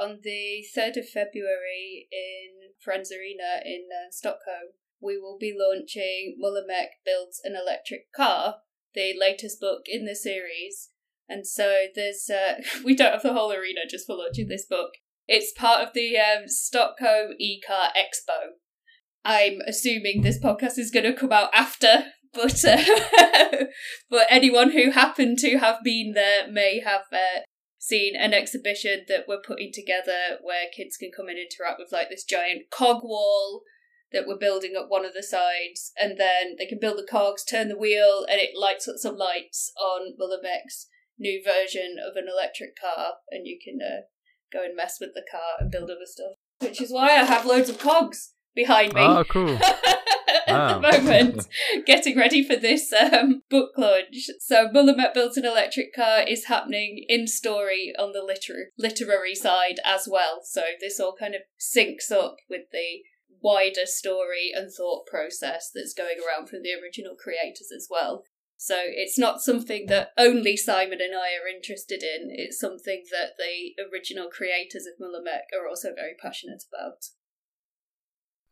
[0.00, 6.36] on the 3rd of February in Friends Arena in uh, Stockholm, we will be launching
[6.38, 8.58] Mulle Meck Builds an Electric Car,
[8.94, 10.90] the latest book in the series.
[11.28, 14.92] And so there's, uh, we don't have the whole arena just for launching this book.
[15.28, 18.56] It's part of the um, Stockholm eCar Expo.
[19.26, 22.82] I'm assuming this podcast is going to come out after, but uh,
[24.10, 27.42] but anyone who happened to have been there may have uh,
[27.76, 32.08] seen an exhibition that we're putting together where kids can come and interact with like
[32.08, 33.64] this giant cog wall
[34.10, 37.44] that we're building up one of the sides, and then they can build the cogs,
[37.44, 40.86] turn the wheel, and it lights up some lights on Mulle Meck's
[41.18, 44.00] new version of an electric car, and you can uh,
[44.52, 46.32] go and mess with the car and build other stuff.
[46.60, 49.00] Which is why I have loads of cogs behind me.
[49.02, 49.58] Oh, cool.
[50.46, 50.78] At Wow.
[50.80, 51.46] the moment,
[51.86, 54.30] getting ready for this um, book launch.
[54.40, 59.34] So, Mulle Meck Built an Electric Car is happening in story on the liter- literary
[59.34, 60.40] side as well.
[60.42, 63.02] So, this all kind of syncs up with the
[63.42, 68.24] wider story and thought process that's going around from the original creators as well.
[68.60, 72.28] So it's not something that only Simon and I are interested in.
[72.32, 77.04] It's something that the original creators of Mulle Meck are also very passionate about.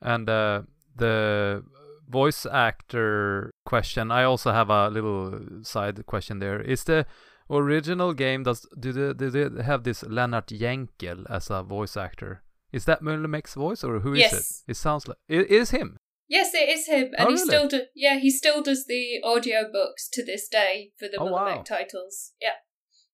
[0.00, 0.62] And uh,
[0.94, 1.64] the
[2.08, 6.60] voice actor question, I also have a little side question there.
[6.60, 7.04] Is the
[7.50, 12.44] original game does do they, do they have this Lennart Jäkel as a voice actor?
[12.72, 14.62] Is that Mulle Meck's voice or who is Yes.
[14.68, 14.70] it?
[14.70, 15.96] It sounds like it is him.
[16.28, 17.44] Yes, it is him, and Oh, he really?
[17.44, 21.28] still do, yeah he still does the audio books to this day for the Oh,
[21.28, 21.62] Mulle Meck wow.
[21.62, 22.32] titles.
[22.40, 22.56] Yeah,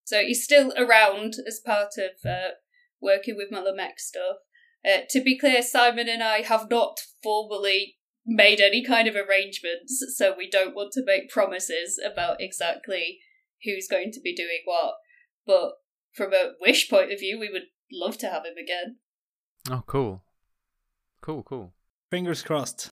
[0.04, 2.52] so he's still around as part of uh,
[3.00, 4.36] working with Mulle Meck stuff.
[4.84, 10.02] Uh, to be clear, Simon and I have not formally made any kind of arrangements,
[10.16, 13.18] so we don't want to make promises about exactly
[13.64, 14.94] who's going to be doing what.
[15.46, 15.72] But
[16.14, 18.96] from a wish point of view, we would love to have him again.
[19.70, 20.24] Oh, cool,
[21.20, 21.72] cool, cool.
[22.10, 22.90] Fingers crossed.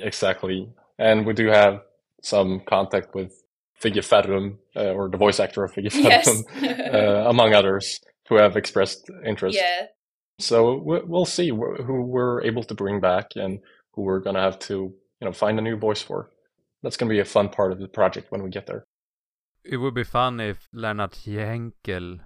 [0.00, 0.68] Exactly.
[0.98, 1.82] And we do have
[2.22, 3.32] some contact with
[3.80, 6.42] Figge Ferrum, uh, or the voice actor of Figge Yes.
[6.62, 9.56] Uh, among others, who have expressed interest.
[9.56, 9.86] yeah,
[10.40, 13.60] So we- we'll see who we're able to bring back and
[13.92, 14.74] who we're going to have to,
[15.20, 16.30] you know, find a new voice for.
[16.82, 18.84] That's going to be a fun part of the project when we get there.
[19.64, 22.20] It would be fun if Lennart Jäkel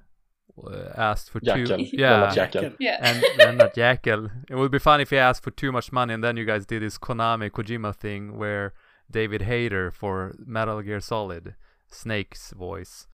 [0.96, 1.90] asked for Jäkel.
[1.90, 1.96] too.
[1.96, 2.76] Yeah, Jäkel.
[2.78, 2.98] yeah.
[3.00, 4.30] and Lennart Jäkel.
[4.50, 6.66] It would be fun if he asked for too much money, and then you guys
[6.66, 8.72] did this Konami Kojima thing where
[9.10, 11.54] David Hayter for Metal Gear Solid,
[11.90, 13.06] Snake's voice,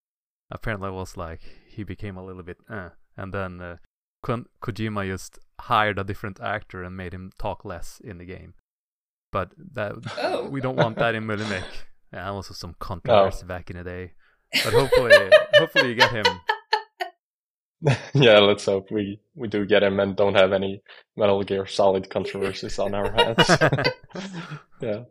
[0.50, 3.76] apparently was like he became a little bit, uh, and then uh,
[4.22, 8.54] Kon- Kojima just hired a different actor and made him talk less in the game.
[9.30, 10.48] But that Oh.
[10.48, 11.64] we don't want that in Mulle Meck.
[12.12, 14.12] Yeah, also some controversy back in the day.
[14.64, 15.12] But hopefully,
[15.54, 16.24] hopefully you get him.
[18.14, 20.82] yeah, let's hope we, we do get him and don't have any
[21.16, 23.48] Metal Gear Solid controversies on our hands.
[24.80, 25.02] yeah.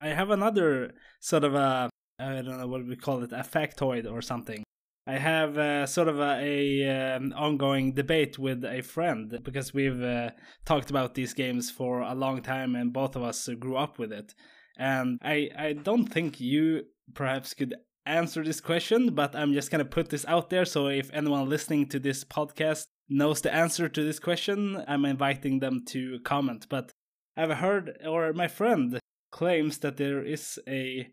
[0.00, 4.10] I have another sort of a I don't know what we call it a factoid
[4.10, 4.62] or something.
[5.06, 10.02] I have uh, sort of a, a um, ongoing debate with a friend because we've
[10.02, 10.30] uh,
[10.66, 14.12] talked about these games for a long time and both of us grew up with
[14.12, 14.34] it.
[14.78, 16.82] And I I don't think you
[17.14, 17.74] perhaps could
[18.06, 20.64] answer this question, but I'm just gonna put this out there.
[20.64, 25.60] So if anyone listening to this podcast knows the answer to this question, I'm inviting
[25.60, 26.66] them to comment.
[26.68, 26.92] But
[27.36, 28.98] I've heard, or my friend
[29.30, 31.12] claims that there is a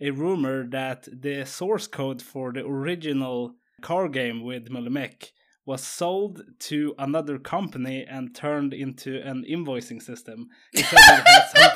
[0.00, 5.32] a rumor that the source code for the original car game with Mulle Meck
[5.66, 10.48] was sold to another company and turned into an invoicing system.
[10.74, 11.74] Said it had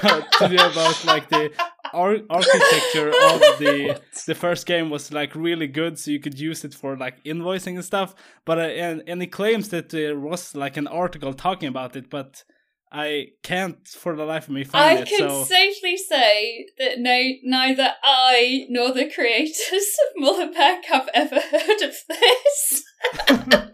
[0.00, 1.52] something to do about like the
[1.92, 6.64] ar- architecture of the the first game was like really good, so you could use
[6.64, 8.14] it for like invoicing and stuff.
[8.44, 12.10] But uh, and and he claims that there was like an article talking about it,
[12.10, 12.44] but
[12.92, 15.08] I can't for the life of me find I it.
[15.08, 21.08] can so safely say that no, neither I nor the creators of Mulle Meck have
[21.12, 22.84] ever heard of this.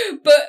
[0.24, 0.40] but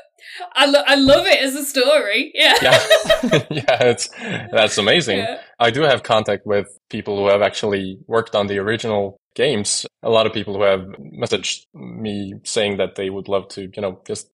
[0.54, 2.32] I, lo- I love it as a story.
[2.34, 2.56] Yeah.
[2.62, 2.80] Yeah.
[3.49, 4.10] yeah, it's,
[4.51, 5.19] that's amazing.
[5.19, 5.41] Yeah.
[5.60, 9.86] I do have contact with people who have actually worked on the original games.
[10.04, 13.82] A lot of people who have messaged me saying that they would love to, you
[13.82, 14.30] know, just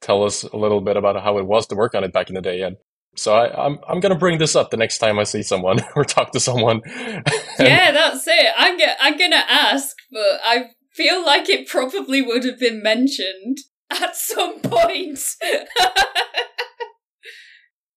[0.00, 2.34] tell us a little bit about how it was to work on it back in
[2.34, 2.62] the day.
[2.62, 2.76] And
[3.14, 5.80] so I, am I'm, I'm gonna bring this up the next time I see someone
[5.96, 6.82] or talk to someone.
[7.58, 8.52] yeah, that's it.
[8.56, 13.58] I'm I'm gonna ask, but I feel like it probably would have been mentioned
[14.00, 15.18] at some point.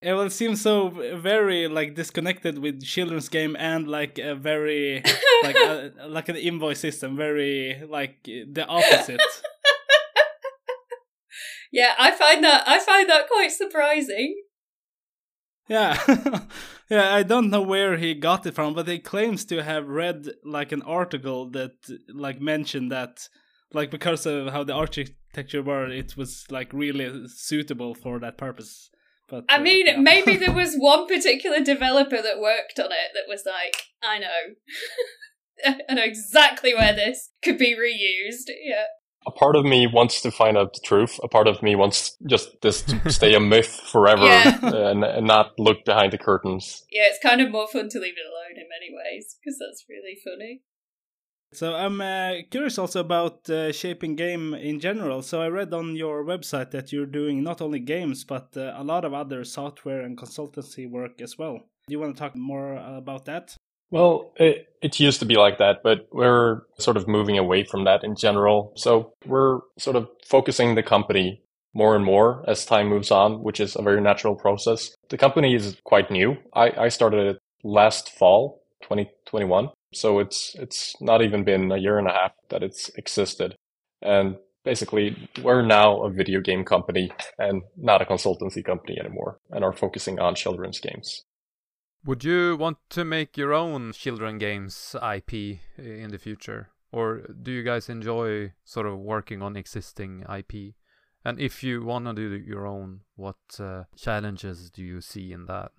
[0.06, 5.02] It will seem so very like disconnected with children's game and like a very
[5.42, 9.20] like a, like an invoice system, very like the opposite.
[11.72, 14.36] yeah, I find that I find that quite surprising.
[15.68, 16.00] Yeah.
[16.88, 20.28] yeah, I don't know where he got it from, but he claims to have read
[20.44, 21.72] like an article that
[22.14, 23.28] like mentioned that
[23.76, 28.90] like because of how the architecture were, it was like really suitable for that purpose.
[29.28, 29.96] But I uh, mean, yeah.
[29.98, 34.54] maybe there was one particular developer that worked on it that was like, I know.
[35.88, 38.50] I know exactly where this could be reused.
[38.62, 38.84] Yeah.
[39.26, 41.18] a part of me wants to find out the truth.
[41.22, 44.58] A part of me wants just this to stay a myth forever Yeah.
[44.62, 46.84] and, and not look behind the curtains.
[46.90, 49.84] Yeah, it's kind of more fun to leave it alone in many ways because that's
[49.88, 50.62] really funny.
[51.56, 55.22] So I'm uh, curious also about uh, shaping game in general.
[55.22, 58.84] So I read on your website that you're doing not only games but uh, a
[58.84, 61.60] lot of other software and consultancy work as well.
[61.88, 63.56] Do you want to talk more about that?
[63.90, 67.84] Well, it, it used to be like that, but we're sort of moving away from
[67.84, 68.72] that in general.
[68.76, 71.40] So we're sort of focusing the company
[71.72, 74.94] more and more as time moves on, which is a very natural process.
[75.08, 76.36] The company is quite new.
[76.52, 79.70] I, I started it last fall, 2021.
[79.92, 83.56] So it's, it's not even been a year and a half that it's existed.
[84.02, 89.64] And basically we're now a video game company and not a consultancy company anymore and
[89.64, 91.22] are focusing on children's games.
[92.04, 96.68] Would you want to make your own children games IP in the future?
[96.92, 100.74] Or do you guys enjoy sort of working on existing IP?
[101.24, 105.46] And if you want to do your own, what uh, challenges do you see in
[105.46, 105.72] that?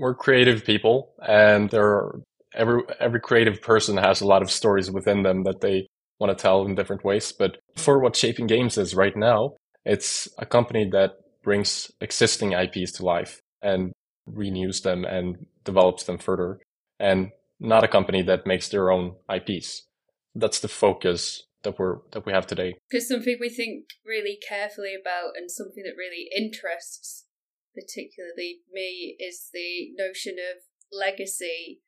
[0.00, 2.20] we're creative people and there are
[2.54, 5.86] every every creative person has a lot of stories within them that they
[6.18, 7.32] want to tell in different ways.
[7.32, 12.92] But for what shaping games is right now it's a company that brings existing ips
[12.92, 13.92] to life and
[14.26, 16.60] renews them and develops them further
[16.98, 19.86] and not a company that makes their own ips
[20.34, 22.74] that's the focus that we're that we have today.
[22.90, 27.26] Because something we think really carefully about and something that really interests,
[27.74, 31.80] particularly me, is the notion of legacy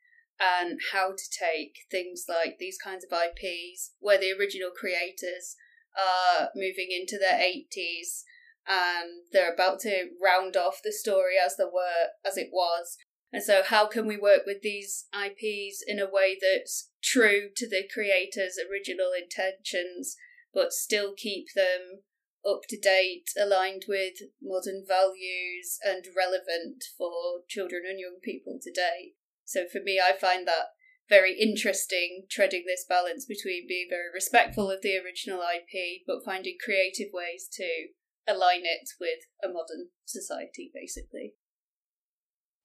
[0.42, 5.56] and how to take things like these kinds of IPs where the original creators
[5.96, 8.24] are moving into their 80s
[8.66, 12.96] and they're about to round off the story as they were as it was.
[13.32, 17.68] And so how can we work with these IPs in a way that's true to
[17.68, 20.16] the creators original intentions
[20.52, 22.02] but still keep them
[22.46, 29.14] up to date aligned with modern values and relevant for children and young people today
[29.52, 30.68] so for me I find that
[31.08, 36.56] very interesting treading this balance between being very respectful of the original IP but finding
[36.64, 37.88] creative ways to
[38.26, 41.34] align it with a modern society, basically.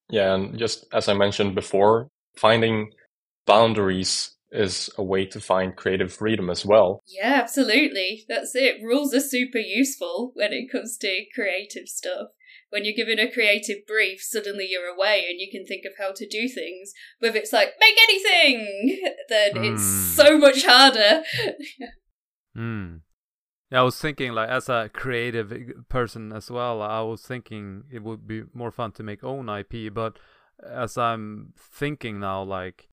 [0.09, 2.91] yeah and just as i mentioned before finding
[3.45, 8.25] boundaries is a way to find creative freedom as well Yeah, absolutely.
[8.29, 8.81] That's it.
[8.81, 12.29] Rules are super useful when it comes to creative stuff.
[12.69, 16.11] When you're given a creative brief, suddenly you're away and you can think of how
[16.13, 16.91] to do things.
[17.21, 20.15] But if it's like, make anything, then it's Hmm.
[20.15, 21.23] so much harder.
[22.55, 22.95] Hmm.
[23.71, 25.53] Yeah, I was thinking like as a creative
[25.89, 26.81] person as well.
[26.81, 30.17] I was thinking it would be more fun to make own IP, but
[30.65, 32.87] as I'm thinking now, like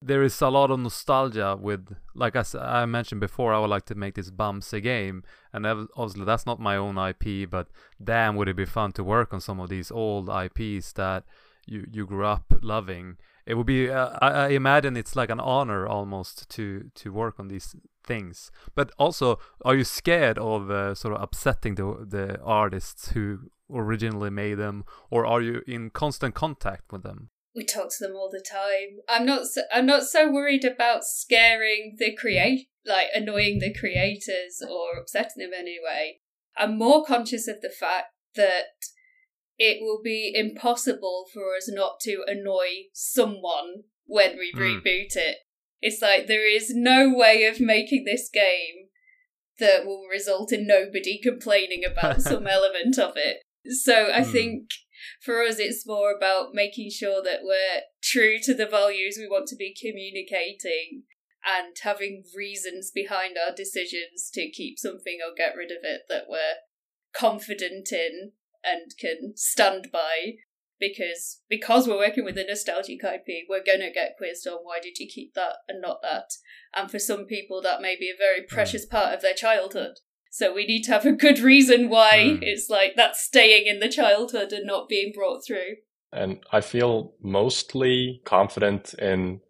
[0.00, 3.94] there is a lot of nostalgia with, like I mentioned before, I would like to
[3.94, 7.68] make this bumps a game, and obviously that's not my own IP, but
[8.02, 11.24] damn, would it be fun to work on some of these old IPs that
[11.68, 13.18] you you grew up loving.
[13.46, 17.38] It would be, uh, I, I imagine it's like an honor almost to to work
[17.38, 18.50] on these things.
[18.74, 24.30] But also, are you scared of uh, sort of upsetting the the artists who originally
[24.30, 27.30] made them, or are you in constant contact with them?
[27.54, 28.98] We talk to them all the time.
[29.08, 29.46] I'm not.
[29.46, 35.38] So, I'm not so worried about scaring the create, like annoying the creators or upsetting
[35.38, 36.20] them anyway.
[36.56, 38.64] I'm more conscious of the fact that
[39.58, 44.82] it will be impossible for us not to annoy someone when we Mm.
[44.82, 45.38] reboot it.
[45.80, 48.88] It's like there is no way of making this game
[49.58, 53.42] that will result in nobody complaining about some element of it.
[53.68, 54.32] So I Mm.
[54.32, 54.70] think
[55.20, 59.46] for us it's more about making sure that we're true to the values we want
[59.46, 61.02] to be communicating
[61.46, 66.24] and having reasons behind our decisions to keep something or get rid of it that
[66.28, 66.56] we're
[67.16, 68.32] confident in
[68.64, 70.34] and can stand by
[70.80, 74.98] because because we're working with a nostalgic IP, we're gonna get quizzed on why did
[74.98, 76.30] you keep that and not that.
[76.74, 78.48] And for some people, that may be a very mm.
[78.48, 79.98] precious part of their childhood.
[80.30, 82.38] So we need to have a good reason why Mm.
[82.42, 85.76] it's like that's staying in the childhood and not being brought through.
[86.12, 89.40] And I feel mostly confident in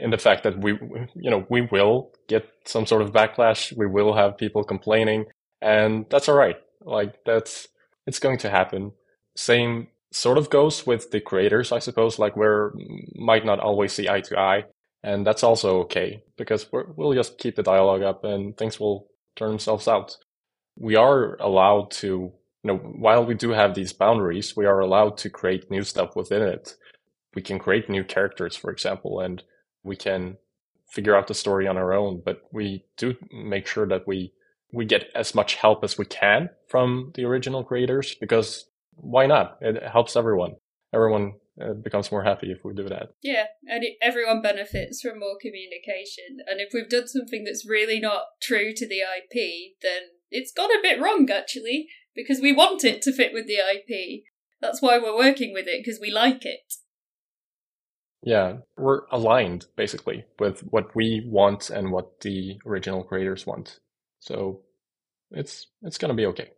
[0.00, 0.72] in the fact that we
[1.16, 3.76] you know we will get some sort of backlash.
[3.76, 5.26] We will have people complaining,
[5.60, 6.56] and that's all right.
[6.80, 7.68] Like that's
[8.06, 8.92] it's going to happen.
[9.36, 12.18] Same sort of goes with the creators, I suppose.
[12.18, 12.72] Like we're
[13.14, 14.64] might not always see eye to eye,
[15.02, 19.08] and that's also okay because we're, we'll just keep the dialogue up, and things will
[19.40, 20.16] turn themselves out.
[20.76, 22.32] We are allowed to
[22.62, 26.14] you know, while we do have these boundaries, we are allowed to create new stuff
[26.14, 26.76] within it.
[27.34, 29.42] We can create new characters, for example, and
[29.82, 30.36] we can
[30.86, 32.20] figure out the story on our own.
[32.24, 34.32] But we do make sure that we
[34.72, 39.58] we get as much help as we can from the original creators because why not?
[39.60, 40.56] It helps everyone.
[40.94, 43.10] Everyone uh, becomes more happy if we do that.
[43.22, 46.38] Yeah, and it, everyone benefits from more communication.
[46.46, 50.70] And if we've done something that's really not true to the IP, then it's gone
[50.70, 54.24] a bit wrong, actually, because we want it to fit with the IP.
[54.60, 56.74] That's why we're working with it, because we like it.
[58.22, 63.80] Yeah, we're aligned basically with what we want and what the original creators want.
[64.18, 64.60] So
[65.30, 66.50] it's it's gonna be okay.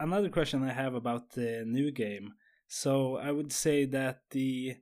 [0.00, 2.32] Another question I have about the new game.
[2.68, 4.76] So I would say that the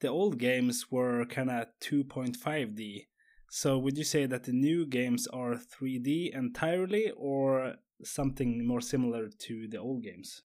[0.00, 3.06] the old games were kind of 2.5D.
[3.48, 9.28] So would you say that the new games are 3D entirely or something more similar
[9.28, 10.42] to the old games?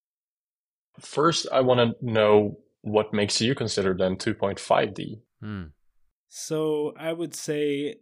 [0.99, 5.21] First, I want to know what makes you consider them 2.5D.
[5.41, 5.63] Hmm.
[6.29, 7.97] So I would say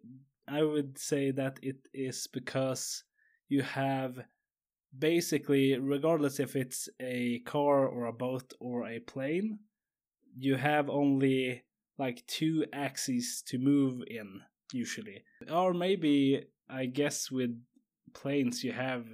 [0.48, 3.04] I would say that it is because
[3.48, 4.20] you have
[4.98, 9.60] basically regardless if it's a car or a boat or a plane,
[10.38, 11.64] you have only
[11.98, 15.24] like two axes to move in usually.
[15.52, 17.52] Or maybe I guess with
[18.14, 19.06] planes you have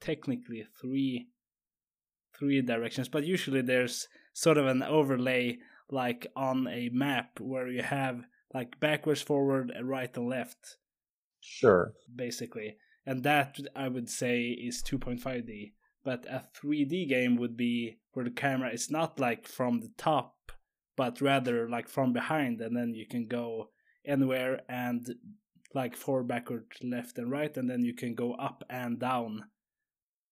[0.00, 1.28] technically three
[2.38, 5.58] three directions, but usually there's sort of an overlay
[5.90, 8.22] like on a map where you have
[8.54, 10.76] like backwards, forward, right, and left,
[11.40, 11.92] Sure.
[12.14, 12.76] basically.
[13.06, 15.72] And that I would say is 2.5D.
[16.04, 20.34] But a 3D game would be where the camera is not like from the top,
[20.96, 23.70] but rather like from behind, and then you can go
[24.04, 25.06] anywhere and
[25.74, 29.44] like forward, backward, left, and right, and then you can go up and down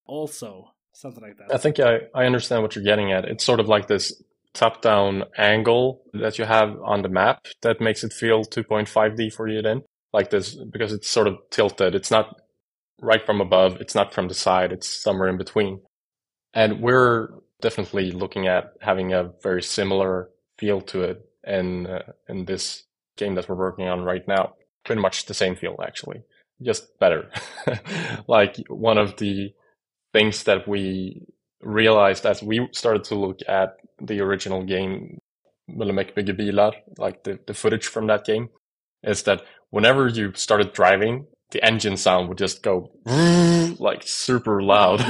[0.07, 0.73] also.
[0.93, 1.55] Something like that.
[1.55, 3.25] I think I, I understand what you're getting at.
[3.25, 4.21] It's sort of like this
[4.53, 9.47] top down angle that you have on the map that makes it feel 2.5D for
[9.47, 9.83] you then.
[10.13, 11.95] Like this, because it's sort of tilted.
[11.95, 12.41] It's not
[13.01, 13.81] right from above.
[13.81, 14.73] It's not from the side.
[14.73, 15.81] It's somewhere in between.
[16.55, 17.29] And we're
[17.61, 22.85] definitely looking at having a very similar feel to it in, uh, in this
[23.17, 24.55] game that we're working on right now.
[24.85, 26.23] Pretty much the same feel, actually.
[26.63, 27.31] Just better.
[28.29, 29.53] like one of the
[30.13, 31.27] things that we
[31.61, 35.19] realized as we started to look at the original game,
[35.69, 38.49] Mulle Meck bilar, like the, the footage from that game,
[39.03, 42.91] is that whenever you started driving, the engine sound would just go
[43.79, 45.03] like super loud.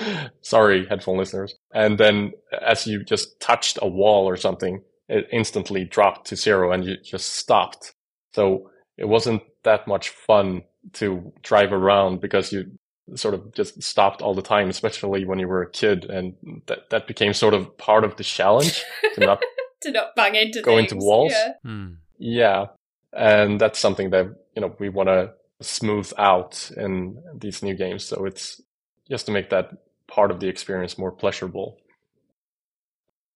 [0.40, 1.54] Sorry, headphone listeners.
[1.74, 6.72] And then as you just touched a wall or something, it instantly dropped to zero
[6.72, 7.94] and you just stopped.
[8.32, 10.62] So it wasn't that much fun
[10.94, 12.64] to drive around because you
[13.14, 16.04] sort of just stopped all the time, especially when you were a kid.
[16.06, 16.34] And
[16.66, 18.82] that, that became sort of part of the challenge
[19.14, 19.42] to not
[19.82, 20.92] to not bang into Go things.
[20.92, 21.32] into walls?
[21.32, 21.52] Yeah.
[21.62, 21.86] Hmm.
[22.18, 22.66] Yeah.
[23.12, 28.04] And that's something that, you know, we want to smooth out in these new games.
[28.04, 28.60] So it's
[29.08, 29.70] just to make that
[30.06, 31.78] part of the experience more pleasurable.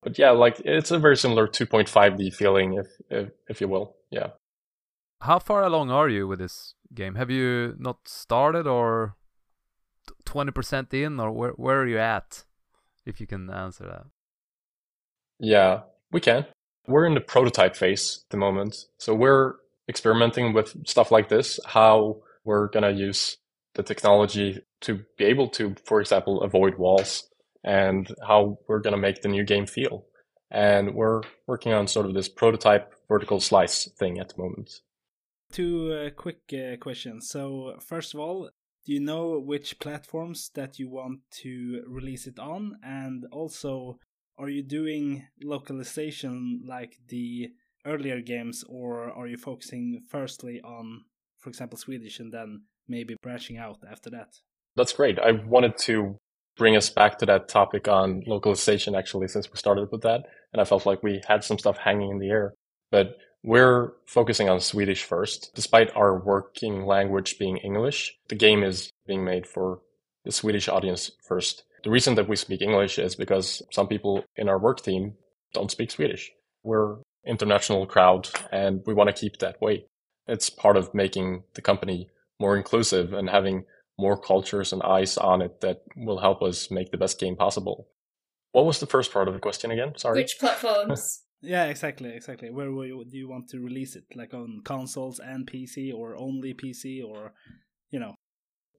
[0.02, 3.96] But yeah, like it's a very similar 2.5D feeling, if, if, if you will.
[4.10, 4.28] Yeah.
[5.20, 7.14] How far along are you with this game?
[7.16, 9.16] Have you not started or
[10.24, 12.44] twenty percent in, or where where are you at?
[13.04, 14.04] If you can answer that.
[15.38, 16.46] Yeah, we can.
[16.86, 18.86] We're in the prototype phase at the moment.
[18.98, 19.54] So we're
[19.90, 23.36] experimenting with stuff like this, how we're going to use
[23.74, 27.28] the technology to be able to, for example, avoid walls
[27.62, 30.06] and how we're going to make the new game feel.
[30.50, 34.70] And we're working on sort of this prototype vertical slice thing at the moment.
[35.52, 37.28] Two uh, quick uh, questions.
[37.28, 38.50] So, first of all,
[38.86, 42.76] do you know which platforms that you want to release it on?
[42.82, 43.98] And also,
[44.38, 47.50] are you doing localization like the
[47.86, 51.04] earlier games, or are you focusing firstly on,
[51.38, 54.36] for example, Swedish and then maybe branching out after that?
[54.76, 55.18] That's great.
[55.18, 56.16] I wanted to
[56.56, 60.22] bring us back to that topic on localization, actually, since we started with that.
[60.52, 62.54] And I felt like we had some stuff hanging in the air.
[62.90, 65.52] But we're focusing on Swedish first.
[65.54, 69.80] Despite our working language being English, the game is being made for
[70.24, 71.64] the Swedish audience first.
[71.82, 75.14] The reason that we speak English is because some people in our work team
[75.54, 76.30] don't speak Swedish.
[76.62, 79.84] We're international crowd and we want to keep that way.
[80.26, 82.08] It's part of making the company
[82.38, 83.64] more inclusive and having
[83.98, 87.88] more cultures and eyes on it that will help us make the best game possible.
[88.52, 89.92] What was the first part of the question again?
[89.96, 90.20] Sorry.
[90.20, 91.22] Which platforms?
[91.40, 92.50] yeah, exactly, exactly.
[92.50, 94.04] Where you, do you want to release it?
[94.14, 97.34] Like on consoles and PC, or only PC, or
[97.90, 98.14] you know?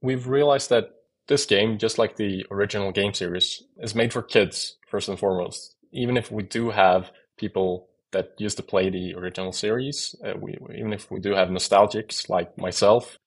[0.01, 0.89] We've realized that
[1.27, 5.75] this game, just like the original game series, is made for kids first and foremost.
[5.93, 10.57] Even if we do have people that used to play the original series, uh, we,
[10.75, 13.17] even if we do have nostalgics like myself,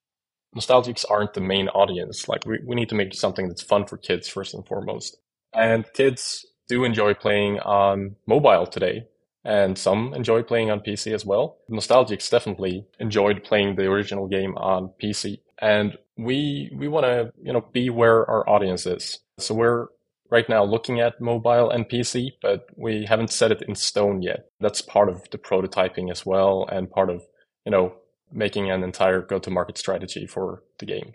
[0.56, 2.28] nostalgics aren't the main audience.
[2.28, 5.16] Like we, we need to make something that's fun for kids first and foremost.
[5.52, 9.06] And kids do enjoy playing on mobile today.
[9.46, 11.58] And some enjoy playing on PC as well.
[11.70, 15.40] Nostalgics definitely enjoyed playing the original game on PC.
[15.58, 19.18] And we we want to you know be where our audience is.
[19.38, 19.88] So we're
[20.30, 24.46] right now looking at mobile and PC, but we haven't set it in stone yet.
[24.60, 27.22] That's part of the prototyping as well, and part of
[27.64, 27.94] you know
[28.32, 31.12] making an entire go-to-market strategy for the game.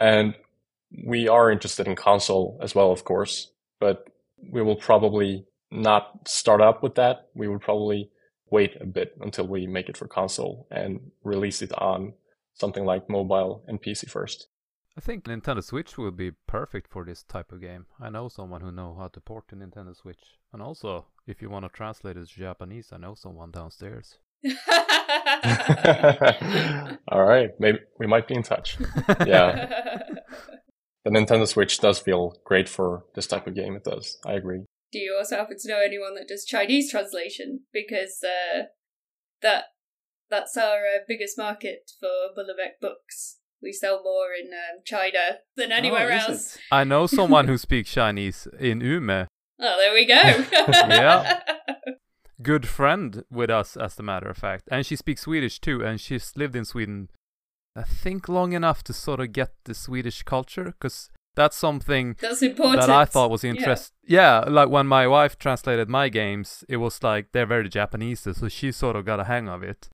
[0.00, 0.34] And
[1.06, 4.08] we are interested in console as well, of course, but
[4.50, 7.28] we will probably not start up with that.
[7.34, 8.10] We will probably
[8.50, 12.12] wait a bit until we make it for console and release it on
[12.54, 14.48] something like mobile and PC first.
[14.96, 17.86] I think Nintendo Switch will be perfect for this type of game.
[17.98, 20.38] I know someone who know how to port to Nintendo Switch.
[20.52, 24.18] And also, if you want to translate it to Japanese, I know someone downstairs.
[27.08, 28.76] All right, maybe we might be in touch.
[29.26, 29.98] Yeah.
[31.04, 33.74] the Nintendo Switch does feel great for this type of game.
[33.76, 34.18] It does.
[34.26, 34.60] I agree.
[34.92, 37.60] Do you also happen to know anyone that does Chinese translation?
[37.72, 38.64] Because uh,
[39.40, 39.64] that
[40.28, 43.38] that's our uh, biggest market for Mulle Meck books.
[43.62, 46.58] We sell more in um, China than oh, anywhere oh, else.
[46.70, 49.26] I know someone who speaks Chinese in Umeå.
[49.60, 50.14] Oh, there we go.
[50.88, 51.40] yeah.
[52.42, 54.64] Good friend with us, as a matter of fact.
[54.72, 57.08] And she speaks Swedish too, and she's lived in Sweden,
[57.76, 62.42] I think, long enough to sort of get the Swedish culture, because that's something that's
[62.42, 62.80] important.
[62.80, 63.94] that I thought was interesting.
[64.04, 64.40] Yeah.
[64.44, 64.50] yeah.
[64.50, 68.72] like when my wife translated my games, it was like they're very Japanese, so she
[68.72, 69.88] sort of got a hang of it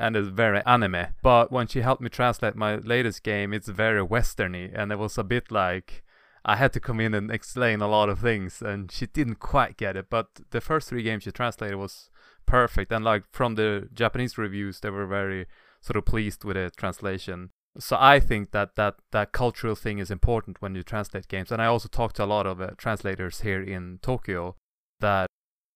[0.00, 1.06] and it's very anime.
[1.22, 5.18] But when she helped me translate my latest game, it's very westerny, and it was
[5.18, 6.02] a bit like
[6.44, 9.76] I had to come in and explain a lot of things, and she didn't quite
[9.76, 10.06] get it.
[10.08, 12.10] But the first three games she translated was
[12.46, 15.46] perfect, and like from the Japanese reviews, they were very
[15.82, 17.50] sort of pleased with the translation.
[17.78, 21.60] So I think that that that cultural thing is important when you translate games, and
[21.60, 24.56] I also talked to a lot of uh, translators here in Tokyo
[25.00, 25.28] that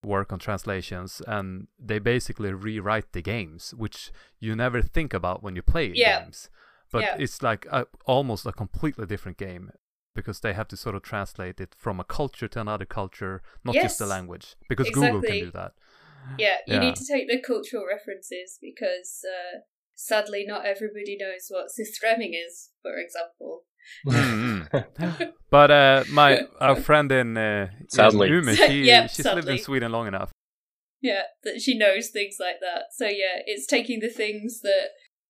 [0.05, 5.55] work on translations and they basically rewrite the games which you never think about when
[5.55, 6.21] you play yeah.
[6.21, 6.49] games
[6.91, 7.15] but yeah.
[7.19, 9.71] it's like a, almost a completely different game
[10.13, 13.75] because they have to sort of translate it from a culture to another culture not
[13.75, 13.83] yes.
[13.83, 15.11] just the language because exactly.
[15.11, 15.73] google can do that
[16.37, 16.79] yeah you yeah.
[16.79, 19.59] need to take the cultural references because uh,
[19.95, 23.63] sadly not everybody knows what Surströmming is for example
[24.07, 25.23] mm-hmm.
[25.49, 28.27] but uh, my our friend in, uh, sadly.
[28.29, 29.41] in Umeå, she, yep, she's sadly.
[29.41, 30.31] lived in Sweden long enough.
[31.01, 32.85] Yeah, that she knows things like that.
[32.95, 34.89] So yeah, it's taking the things that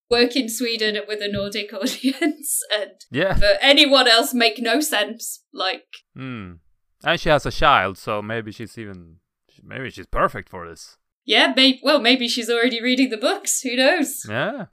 [0.10, 3.36] work in Sweden with a Nordic audience and yeah.
[3.36, 5.44] for anyone else make no sense.
[5.54, 5.86] Like,
[6.18, 6.60] mm.
[7.04, 9.18] and she has a child, so maybe she's even
[9.64, 10.98] maybe she's perfect for this.
[11.26, 11.80] Yeah, maybe.
[11.84, 13.62] Well, maybe she's already reading the books.
[13.62, 14.26] Who knows?
[14.30, 14.66] Yeah.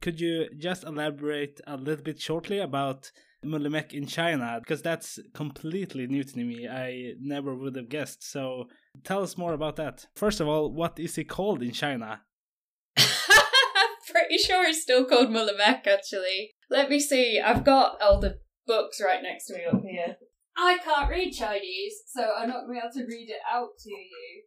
[0.00, 3.10] Could you just elaborate a little bit shortly about
[3.42, 4.58] Mulle Meck in China?
[4.60, 6.68] Because that's completely new to me.
[6.68, 8.22] I never would have guessed.
[8.22, 8.68] So
[9.04, 10.06] tell us more about that.
[10.14, 12.22] First of all, what is it called in China?
[12.96, 16.52] Pretty sure it's still called Mulle Meck, actually.
[16.70, 17.40] Let me see.
[17.40, 20.16] I've got all the books right next to me up here.
[20.56, 23.70] I can't read Chinese, so I'm not going to be able to read it out
[23.80, 24.42] to you.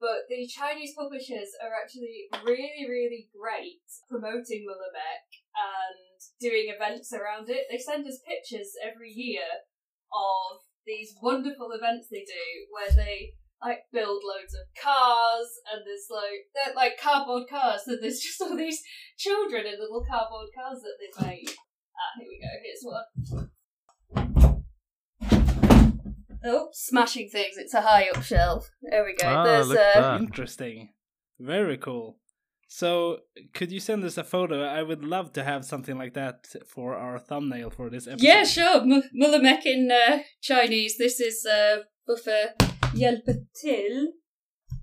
[0.00, 5.24] But the Chinese publishers are actually really, really great promoting Mulle Meck
[5.56, 7.64] and doing events around it.
[7.70, 9.64] They send us pictures every year
[10.12, 13.32] of these wonderful events they do where they
[13.62, 18.40] like build loads of cars and there's like they're like cardboard cars so there's just
[18.40, 18.82] all these
[19.18, 21.56] children in little cardboard cars that they make.
[21.96, 23.50] Ah, here we go, here's one.
[26.46, 27.56] Oh, smashing things.
[27.56, 28.70] It's a high up shelf.
[28.82, 29.26] There we go.
[29.28, 30.90] Ah, There's look uh, Interesting.
[31.38, 32.18] Very cool.
[32.68, 33.18] So,
[33.54, 34.64] could you send us a photo?
[34.64, 38.26] I would love to have something like that for our thumbnail for this episode.
[38.26, 38.80] Yeah, sure.
[38.80, 40.98] M- Mulle Meck in uh, Chinese.
[40.98, 42.54] This is uh, buffer
[42.94, 44.08] hjälpa till.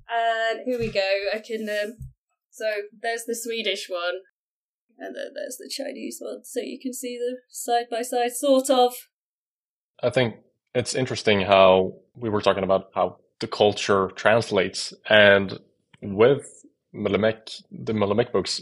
[0.10, 1.10] And here we go.
[1.34, 1.68] I can.
[1.70, 1.98] Um,
[2.50, 2.66] so
[3.02, 4.22] there's the Swedish one,
[4.98, 6.46] and then there's the Chinese one.
[6.46, 8.94] So you can see them side by side, sort of.
[10.02, 10.36] I think
[10.76, 15.60] it's interesting how we were talking about how the culture translates, and
[16.02, 18.62] with Mulle Meck, the Mulle Meck books,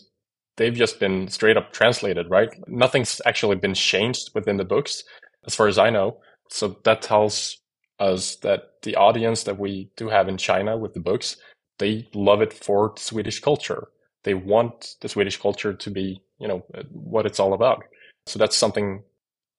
[0.58, 2.50] they've just been straight up translated, right?
[2.68, 5.04] Nothing's actually been changed within the books,
[5.46, 6.18] as far as I know.
[6.50, 7.58] So that tells
[8.00, 11.38] us that the audience that we do have in China with the books,
[11.80, 13.90] they love it for Swedish culture.
[14.24, 17.84] They want the Swedish culture to be, you know, what it's all about.
[18.26, 19.04] So that's something,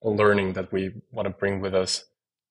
[0.03, 2.03] learning that we want to bring with us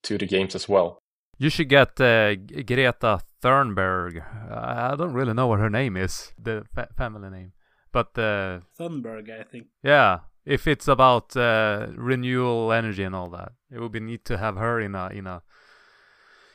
[0.02, 0.98] to the games as well.
[1.38, 4.22] You should get uh, Greta Thunberg.
[4.50, 7.52] I don't really know what her name is, the fa family name,
[7.90, 9.66] but uh, Thunberg, I think.
[9.82, 14.38] Yeah, if it's about uh, renewable energy and all that, it would be neat to
[14.38, 15.42] have her in a in a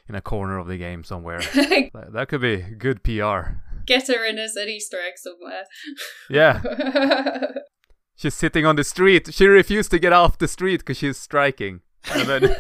[0.08, 1.40] in a corner of the game somewhere.
[1.54, 3.58] that, that could be good PR.
[3.86, 5.64] Get her in as an Easter egg somewhere.
[6.30, 6.62] Yeah.
[8.16, 9.34] she's sitting on the street.
[9.34, 11.82] She refused to get off the street because she's striking.
[12.12, 12.44] And then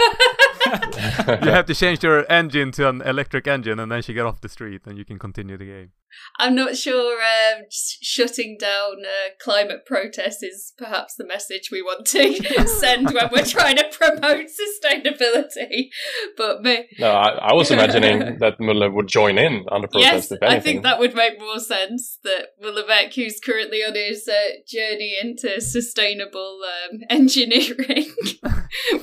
[1.46, 4.42] you have to change your engine to an electric engine, and then she get off
[4.42, 5.92] the street, and you can continue the game.
[6.40, 12.06] I'm not sure um, shutting down uh, climate protests is perhaps the message we want
[12.08, 15.90] to send when we're trying to promote sustainability.
[16.36, 20.32] But me, no, I, I was imagining that Mulle would join in on the protest.
[20.32, 22.20] Yes, I think that would make more sense.
[22.24, 26.60] That Mulle Meck, who's currently on his uh, journey into sustainable
[26.92, 28.14] um, engineering,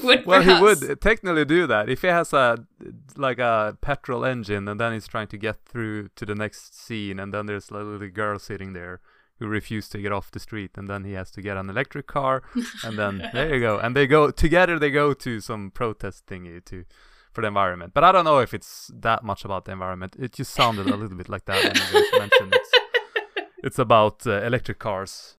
[0.03, 0.59] would well, perhaps...
[0.59, 2.67] he would technically do that if he has a
[3.17, 7.19] like a petrol engine, and then he's trying to get through to the next scene,
[7.21, 9.01] and then there's a little girl sitting there
[9.39, 12.07] who refused to get off the street, and then he has to get an electric
[12.07, 12.43] car,
[12.85, 14.79] and then there you go, and they go together.
[14.79, 16.85] They go to some protest thingy to
[17.33, 20.17] for the environment, but I don't know if it's that much about the environment.
[20.19, 22.71] It just sounded a little bit like that when you guys mentioned it's,
[23.65, 25.37] it's about uh, electric cars.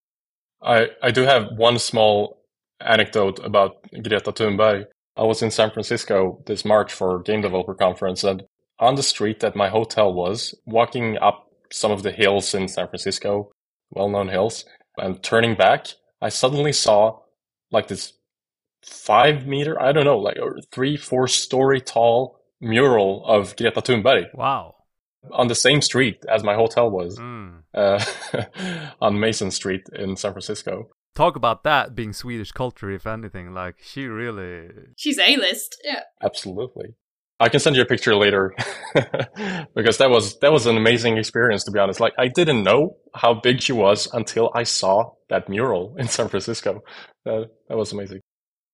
[0.62, 2.42] I I do have one small
[2.82, 4.88] anecdote about Greta Thunberg.
[5.18, 8.44] I was in San Francisco this March for Game Developer Conference, and
[8.80, 12.88] on the street that my hotel was, walking up some of the hills in San
[12.88, 13.52] Francisco,
[13.90, 14.66] well known hills,
[14.98, 15.88] and turning back,
[16.22, 17.20] I suddenly saw
[17.72, 18.14] like this
[18.84, 20.38] five meter, I don't know, like
[20.72, 24.34] three, four story tall mural of Greta Thunberg.
[24.34, 24.76] Wow.
[25.32, 27.62] On the same street as my hotel was, mm.
[27.74, 28.04] uh,
[29.02, 30.90] on Mason Street in San Francisco.
[31.16, 33.54] Talk about that being Swedish culture, if anything.
[33.54, 34.70] Like, she really.
[34.96, 36.02] She's A list, yeah.
[36.22, 36.96] Absolutely.
[37.40, 38.54] I can send you a picture later
[39.76, 42.00] because that was that was an amazing experience to be honest.
[42.00, 46.30] Like I didn't know how big she was until I saw that mural in San
[46.30, 46.82] Francisco.
[47.26, 48.22] That that was amazing.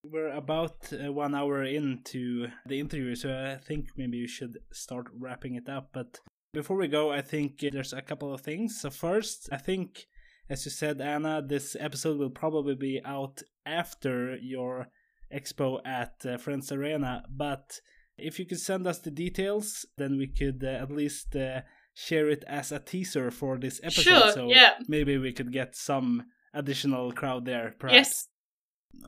[0.03, 5.07] We're about uh, one hour into the interview, so I think maybe you should start
[5.17, 5.89] wrapping it up.
[5.93, 6.19] But
[6.53, 8.79] before we go, I think there's a couple of things.
[8.81, 10.07] So first, I think,
[10.51, 14.89] as you said, Anna, this episode will probably be out after your
[15.33, 17.79] expo at uh, Friends Arena, but
[18.17, 21.61] if you could send us the details, then we could uh, at least uh,
[21.93, 24.03] share it as a teaser for this episode.
[24.03, 24.73] Sure, so yeah.
[24.89, 27.95] maybe we could get some additional crowd there, perhaps.
[27.95, 28.27] Yes.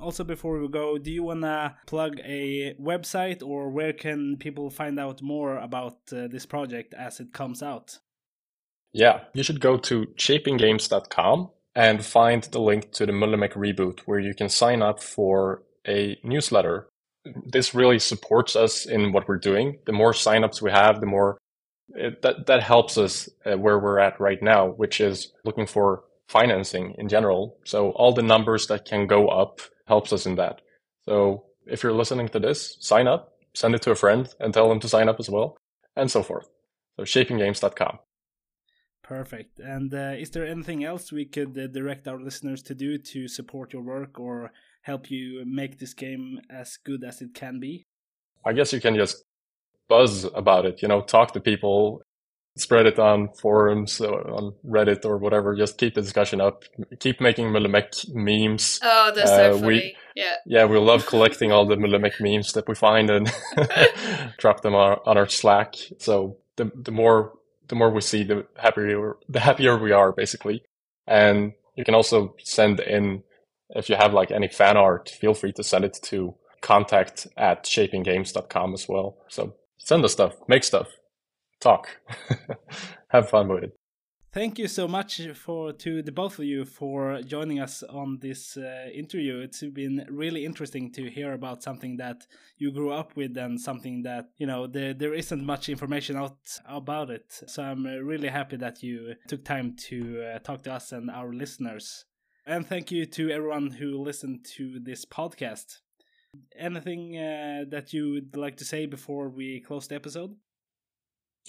[0.01, 4.69] Also, before we go, do you want to plug a website or where can people
[4.69, 7.99] find out more about uh, this project as it comes out?
[8.93, 14.01] Yeah, you should go to shapinggames.com and find the link to the Mulle Meck reboot
[14.01, 16.87] where you can sign up for a newsletter
[17.25, 19.79] this really supports us in what we're doing.
[19.85, 21.37] The more signups we have, the more
[21.89, 26.03] it, that that helps us uh, where we're at right now, which is looking for
[26.27, 27.57] financing in general.
[27.65, 30.61] So all the numbers that can go up helps us in that.
[31.05, 34.69] So if you're listening to this, sign up, send it to a friend, and tell
[34.69, 35.57] them to sign up as well,
[35.95, 36.47] and so forth.
[36.97, 37.99] So shapinggames.com.
[39.03, 39.59] Perfect.
[39.59, 43.27] And uh, is there anything else we could uh, direct our listeners to do to
[43.27, 44.51] support your work or
[44.83, 47.85] help you make this game as good as it can be?
[48.45, 49.23] I guess you can just
[49.89, 52.01] buzz about it, you know, talk to people,
[52.57, 55.55] spread it on forums, on Reddit or whatever.
[55.55, 56.63] Just keep the discussion up.
[56.99, 58.79] Keep making Mulle Meck memes.
[58.83, 59.67] Oh, that's uh, so funny.
[59.67, 60.35] We, yeah.
[60.45, 63.31] Yeah, we love collecting all the Mulle Meck memes that we find and
[64.37, 65.75] drop them on, on our Slack.
[65.99, 67.33] So the the more
[67.73, 70.61] the more we see, the happier the happier we are, basically.
[71.07, 73.23] And you can also send in
[73.71, 77.65] if you have like any fan art, feel free to send it to contact at
[77.65, 79.17] shapinggames.com as well.
[79.27, 80.87] So send us stuff, make stuff,
[81.59, 81.87] talk,
[83.07, 83.73] have fun with it.
[84.33, 88.57] Thank you so much for to the both of you for joining us on this
[88.57, 89.39] uh, interview.
[89.39, 92.25] It's been really interesting to hear about something that
[92.57, 96.37] you grew up with and something that you know there there isn't much information out
[96.65, 97.25] about it.
[97.47, 101.09] So I'm uh, really happy that you took time to uh, talk to us and
[101.11, 102.05] our listeners.
[102.45, 105.79] And thank you to everyone who listened to this podcast.
[106.57, 110.35] Anything uh, that you would like to say before we close the episode?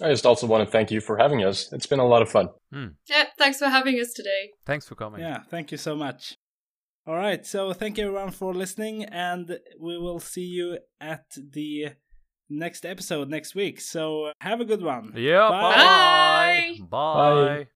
[0.02, 1.72] I just also want to thank you for having us.
[1.72, 2.48] It's been a lot of fun.
[2.72, 2.86] Hmm.
[3.08, 4.50] Yeah, thanks for having us today.
[4.66, 5.20] Thanks for coming.
[5.20, 6.36] Yeah, thank you so much.
[7.06, 11.90] All right, so thank you everyone for listening, and we will see you at the
[12.48, 13.80] next episode next week.
[13.80, 15.12] So have a good one.
[15.16, 15.48] Yeah.
[15.50, 16.78] Bye.
[16.80, 16.86] Bye.
[16.90, 17.44] Bye.
[17.46, 17.68] Bye.